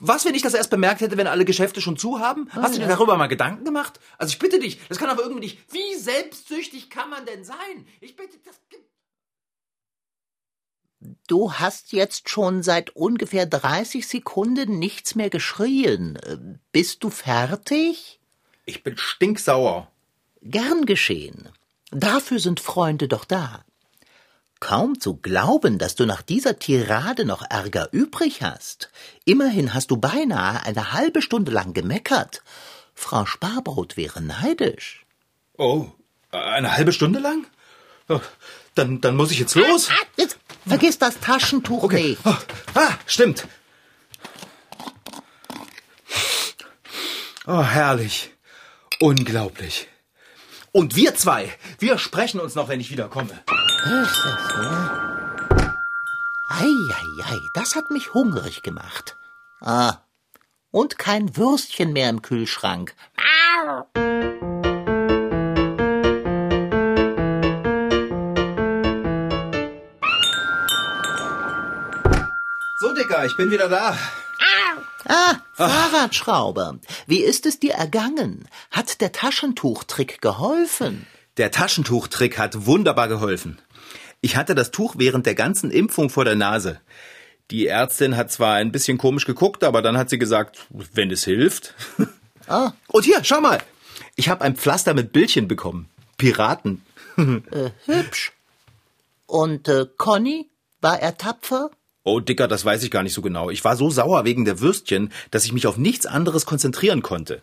was, 0.00 0.24
wenn 0.24 0.34
ich 0.34 0.42
das 0.42 0.54
erst 0.54 0.70
bemerkt 0.70 1.00
hätte, 1.00 1.16
wenn 1.16 1.28
alle 1.28 1.44
Geschäfte 1.44 1.80
schon 1.80 1.96
zu 1.96 2.18
haben? 2.18 2.48
Hast 2.50 2.74
du 2.74 2.80
dir 2.80 2.88
darüber 2.88 3.16
mal 3.16 3.28
Gedanken 3.28 3.64
gemacht? 3.64 4.00
Also 4.18 4.32
ich 4.32 4.38
bitte 4.40 4.58
dich, 4.58 4.80
das 4.88 4.98
kann 4.98 5.08
aber 5.08 5.22
irgendwie 5.22 5.40
nicht. 5.40 5.58
Wie 5.72 5.94
selbstsüchtig 5.94 6.90
kann 6.90 7.10
man 7.10 7.24
denn 7.24 7.44
sein? 7.44 7.86
Ich 8.00 8.16
bitte, 8.16 8.36
das. 8.44 8.56
Du 11.28 11.52
hast 11.52 11.92
jetzt 11.92 12.28
schon 12.28 12.62
seit 12.62 12.90
ungefähr 12.90 13.46
30 13.46 14.08
Sekunden 14.08 14.78
nichts 14.78 15.14
mehr 15.14 15.30
geschrien. 15.30 16.16
Äh, 16.16 16.58
bist 16.72 17.04
du 17.04 17.10
fertig? 17.10 18.20
Ich 18.64 18.82
bin 18.82 18.96
stinksauer. 18.96 19.92
Gern 20.50 20.86
geschehen. 20.86 21.48
Dafür 21.90 22.38
sind 22.38 22.60
Freunde 22.60 23.08
doch 23.08 23.24
da. 23.24 23.64
Kaum 24.60 25.00
zu 25.00 25.16
glauben, 25.16 25.78
dass 25.78 25.96
du 25.96 26.06
nach 26.06 26.22
dieser 26.22 26.58
Tirade 26.58 27.24
noch 27.24 27.42
Ärger 27.50 27.88
übrig 27.92 28.42
hast. 28.42 28.90
Immerhin 29.24 29.74
hast 29.74 29.90
du 29.90 29.96
beinahe 29.96 30.62
eine 30.64 30.92
halbe 30.92 31.20
Stunde 31.20 31.50
lang 31.50 31.74
gemeckert. 31.74 32.42
Frau 32.94 33.26
Sparbrot 33.26 33.96
wäre 33.96 34.22
neidisch. 34.22 35.04
Oh, 35.58 35.88
eine 36.30 36.76
halbe 36.76 36.92
Stunde 36.92 37.18
lang? 37.18 37.46
Oh, 38.08 38.20
dann, 38.76 39.00
dann 39.00 39.16
muss 39.16 39.32
ich 39.32 39.40
jetzt 39.40 39.56
los. 39.56 39.90
Ah, 39.90 40.06
jetzt 40.16 40.38
vergiss 40.66 40.98
das 40.98 41.18
Taschentuch 41.18 41.82
okay. 41.82 42.10
nicht. 42.10 42.20
Oh, 42.24 42.36
ah, 42.74 42.94
stimmt. 43.06 43.46
Oh, 47.46 47.62
herrlich. 47.62 48.30
Unglaublich. 49.00 49.88
Und 50.76 50.94
wir 50.94 51.14
zwei, 51.14 51.50
wir 51.78 51.96
sprechen 51.96 52.38
uns 52.38 52.54
noch, 52.54 52.68
wenn 52.68 52.80
ich 52.80 52.90
wiederkomme. 52.90 53.30
Eieiei, 56.50 57.40
das 57.54 57.76
hat 57.76 57.90
mich 57.90 58.12
hungrig 58.12 58.62
gemacht. 58.62 59.16
Ah, 59.62 60.02
und 60.70 60.98
kein 60.98 61.34
Würstchen 61.34 61.94
mehr 61.94 62.10
im 62.10 62.20
Kühlschrank. 62.20 62.94
So, 72.80 72.92
Dicker, 72.92 73.24
ich 73.24 73.34
bin 73.38 73.50
wieder 73.50 73.70
da. 73.70 73.96
Ah, 75.08 75.36
Fahrradschrauber. 75.54 76.78
Wie 77.06 77.22
ist 77.22 77.46
es 77.46 77.60
dir 77.60 77.74
ergangen? 77.74 78.48
Hat 78.70 79.00
der 79.00 79.12
Taschentuchtrick 79.12 80.20
geholfen? 80.20 81.06
Der 81.36 81.50
Taschentuchtrick 81.50 82.38
hat 82.38 82.66
wunderbar 82.66 83.08
geholfen. 83.08 83.58
Ich 84.20 84.36
hatte 84.36 84.54
das 84.54 84.70
Tuch 84.70 84.94
während 84.98 85.26
der 85.26 85.34
ganzen 85.34 85.70
Impfung 85.70 86.10
vor 86.10 86.24
der 86.24 86.34
Nase. 86.34 86.80
Die 87.52 87.68
Ärztin 87.68 88.16
hat 88.16 88.32
zwar 88.32 88.54
ein 88.54 88.72
bisschen 88.72 88.98
komisch 88.98 89.26
geguckt, 89.26 89.62
aber 89.62 89.80
dann 89.80 89.96
hat 89.96 90.10
sie 90.10 90.18
gesagt, 90.18 90.66
wenn 90.70 91.10
es 91.10 91.24
hilft. 91.24 91.74
Ah. 92.48 92.74
Und 92.86 93.04
hier, 93.04 93.24
schau 93.24 93.40
mal. 93.40 93.60
Ich 94.14 94.28
habe 94.28 94.44
ein 94.44 94.54
Pflaster 94.54 94.94
mit 94.94 95.10
Bildchen 95.12 95.48
bekommen. 95.48 95.88
Piraten. 96.16 96.84
äh, 97.16 97.70
hübsch. 97.86 98.30
Und 99.26 99.66
äh, 99.66 99.86
Conny, 99.96 100.48
war 100.80 101.00
er 101.00 101.18
tapfer? 101.18 101.72
Oh, 102.08 102.20
Dicker, 102.20 102.46
das 102.46 102.64
weiß 102.64 102.84
ich 102.84 102.92
gar 102.92 103.02
nicht 103.02 103.14
so 103.14 103.20
genau. 103.20 103.50
Ich 103.50 103.64
war 103.64 103.76
so 103.76 103.90
sauer 103.90 104.24
wegen 104.24 104.44
der 104.44 104.60
Würstchen, 104.60 105.12
dass 105.32 105.44
ich 105.44 105.52
mich 105.52 105.66
auf 105.66 105.76
nichts 105.76 106.06
anderes 106.06 106.46
konzentrieren 106.46 107.02
konnte. 107.02 107.42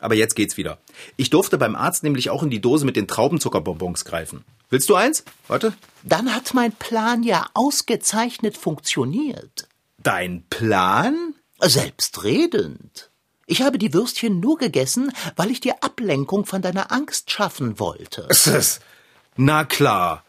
Aber 0.00 0.16
jetzt 0.16 0.34
geht's 0.34 0.56
wieder. 0.56 0.78
Ich 1.16 1.30
durfte 1.30 1.56
beim 1.56 1.76
Arzt 1.76 2.02
nämlich 2.02 2.28
auch 2.28 2.42
in 2.42 2.50
die 2.50 2.60
Dose 2.60 2.84
mit 2.84 2.96
den 2.96 3.06
Traubenzuckerbonbons 3.06 4.04
greifen. 4.04 4.44
Willst 4.70 4.88
du 4.88 4.96
eins? 4.96 5.22
Warte. 5.46 5.72
Dann 6.02 6.34
hat 6.34 6.52
mein 6.52 6.72
Plan 6.72 7.22
ja 7.22 7.46
ausgezeichnet 7.54 8.56
funktioniert. 8.56 9.68
Dein 9.98 10.42
Plan? 10.50 11.34
Selbstredend. 11.60 13.08
Ich 13.46 13.62
habe 13.62 13.78
die 13.78 13.94
Würstchen 13.94 14.40
nur 14.40 14.58
gegessen, 14.58 15.12
weil 15.36 15.52
ich 15.52 15.60
dir 15.60 15.76
Ablenkung 15.84 16.44
von 16.44 16.60
deiner 16.60 16.90
Angst 16.90 17.30
schaffen 17.30 17.78
wollte. 17.78 18.26
Na 19.36 19.64
klar. 19.64 20.24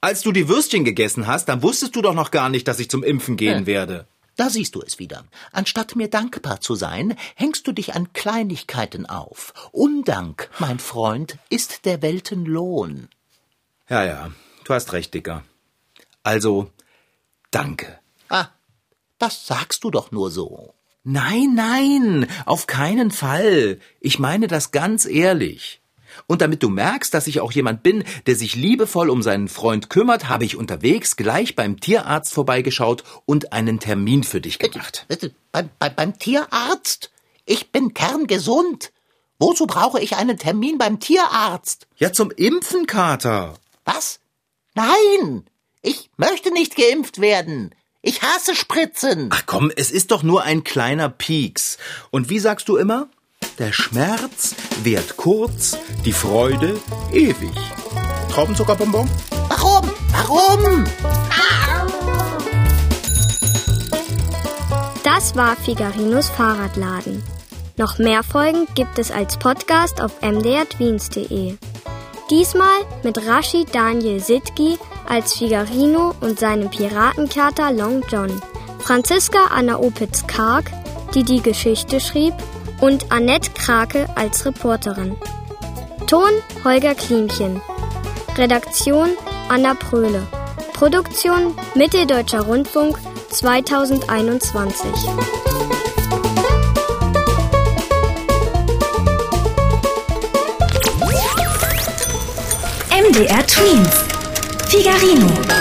Als 0.00 0.22
du 0.22 0.30
die 0.30 0.48
Würstchen 0.48 0.84
gegessen 0.84 1.26
hast, 1.26 1.48
dann 1.48 1.62
wusstest 1.62 1.96
du 1.96 2.02
doch 2.02 2.14
noch 2.14 2.30
gar 2.30 2.48
nicht, 2.48 2.68
dass 2.68 2.78
ich 2.78 2.88
zum 2.88 3.02
Impfen 3.02 3.36
gehen 3.36 3.64
äh, 3.64 3.66
werde. 3.66 4.06
Da 4.36 4.48
siehst 4.48 4.76
du 4.76 4.82
es 4.82 5.00
wieder. 5.00 5.24
Anstatt 5.50 5.96
mir 5.96 6.08
dankbar 6.08 6.60
zu 6.60 6.76
sein, 6.76 7.16
hängst 7.34 7.66
du 7.66 7.72
dich 7.72 7.96
an 7.96 8.12
Kleinigkeiten 8.12 9.06
auf. 9.06 9.52
Undank, 9.72 10.48
mein 10.60 10.78
Freund, 10.78 11.38
ist 11.50 11.84
der 11.84 12.02
Weltenlohn. 12.02 13.08
Ja, 13.88 14.04
ja, 14.04 14.30
du 14.62 14.74
hast 14.74 14.92
recht, 14.92 15.12
Dicker. 15.14 15.42
Also, 16.22 16.70
danke. 17.50 17.98
Ah, 18.28 18.48
das 19.18 19.48
sagst 19.48 19.82
du 19.82 19.90
doch 19.90 20.12
nur 20.12 20.30
so. 20.30 20.74
Nein, 21.02 21.54
nein, 21.56 22.28
auf 22.46 22.68
keinen 22.68 23.10
Fall. 23.10 23.80
Ich 23.98 24.20
meine 24.20 24.46
das 24.46 24.70
ganz 24.70 25.06
ehrlich. 25.06 25.80
Und 26.26 26.42
damit 26.42 26.62
du 26.62 26.68
merkst, 26.68 27.12
dass 27.12 27.26
ich 27.26 27.40
auch 27.40 27.52
jemand 27.52 27.82
bin, 27.82 28.04
der 28.26 28.34
sich 28.34 28.56
liebevoll 28.56 29.10
um 29.10 29.22
seinen 29.22 29.48
Freund 29.48 29.90
kümmert, 29.90 30.28
habe 30.28 30.44
ich 30.44 30.56
unterwegs 30.56 31.16
gleich 31.16 31.54
beim 31.54 31.80
Tierarzt 31.80 32.34
vorbeigeschaut 32.34 33.04
und 33.26 33.52
einen 33.52 33.80
Termin 33.80 34.24
für 34.24 34.40
dich 34.40 34.58
gemacht. 34.58 35.06
Bei, 35.52 35.68
bei, 35.78 35.88
beim 35.88 36.18
Tierarzt? 36.18 37.10
Ich 37.46 37.70
bin 37.70 37.94
kerngesund. 37.94 38.92
Wozu 39.38 39.66
brauche 39.66 40.00
ich 40.00 40.16
einen 40.16 40.36
Termin 40.36 40.78
beim 40.78 41.00
Tierarzt? 41.00 41.86
Ja, 41.96 42.12
zum 42.12 42.30
Impfen, 42.30 42.86
Kater. 42.86 43.54
Was? 43.84 44.20
Nein! 44.74 45.44
Ich 45.80 46.10
möchte 46.16 46.52
nicht 46.52 46.76
geimpft 46.76 47.20
werden. 47.20 47.74
Ich 48.02 48.22
hasse 48.22 48.54
Spritzen. 48.54 49.28
Ach 49.32 49.44
komm, 49.46 49.72
es 49.74 49.90
ist 49.90 50.10
doch 50.10 50.22
nur 50.22 50.42
ein 50.42 50.64
kleiner 50.64 51.08
Pieks. 51.08 51.78
Und 52.10 52.30
wie 52.30 52.38
sagst 52.38 52.68
du 52.68 52.76
immer? 52.76 53.08
Der 53.58 53.72
Schmerz 53.72 54.54
währt 54.84 55.16
kurz, 55.16 55.76
die 56.04 56.12
Freude 56.12 56.80
ewig. 57.12 57.50
Traubenzuckerbonbon? 58.30 59.10
Warum? 59.48 59.90
Warum? 60.12 60.84
Das 65.02 65.34
war 65.34 65.56
Figarinos 65.56 66.28
Fahrradladen. 66.28 67.20
Noch 67.76 67.98
mehr 67.98 68.22
Folgen 68.22 68.68
gibt 68.76 68.96
es 68.96 69.10
als 69.10 69.36
Podcast 69.36 70.00
auf 70.00 70.22
mdrtweens.de. 70.22 71.56
Diesmal 72.30 72.78
mit 73.02 73.26
Rashid 73.26 73.74
Daniel 73.74 74.20
Sitki 74.20 74.78
als 75.08 75.34
Figarino 75.34 76.14
und 76.20 76.38
seinem 76.38 76.70
Piratenkater 76.70 77.72
Long 77.72 78.04
John. 78.08 78.40
Franziska 78.78 79.46
Anna 79.50 79.80
Opitz-Karg, 79.80 80.70
die 81.14 81.24
die 81.24 81.42
Geschichte 81.42 81.98
schrieb, 81.98 82.34
und 82.80 83.10
Annette 83.10 83.50
Krake 83.52 84.06
als 84.14 84.44
Reporterin. 84.44 85.16
Ton 86.06 86.30
Holger 86.64 86.94
Klimchen. 86.94 87.60
Redaktion 88.36 89.10
Anna 89.48 89.74
Pröhle. 89.74 90.22
Produktion 90.72 91.54
Mitteldeutscher 91.74 92.40
Rundfunk 92.40 92.98
2021. 93.30 94.90
MDR 102.90 103.46
Twins. 103.46 104.04
Figarino. 104.68 105.57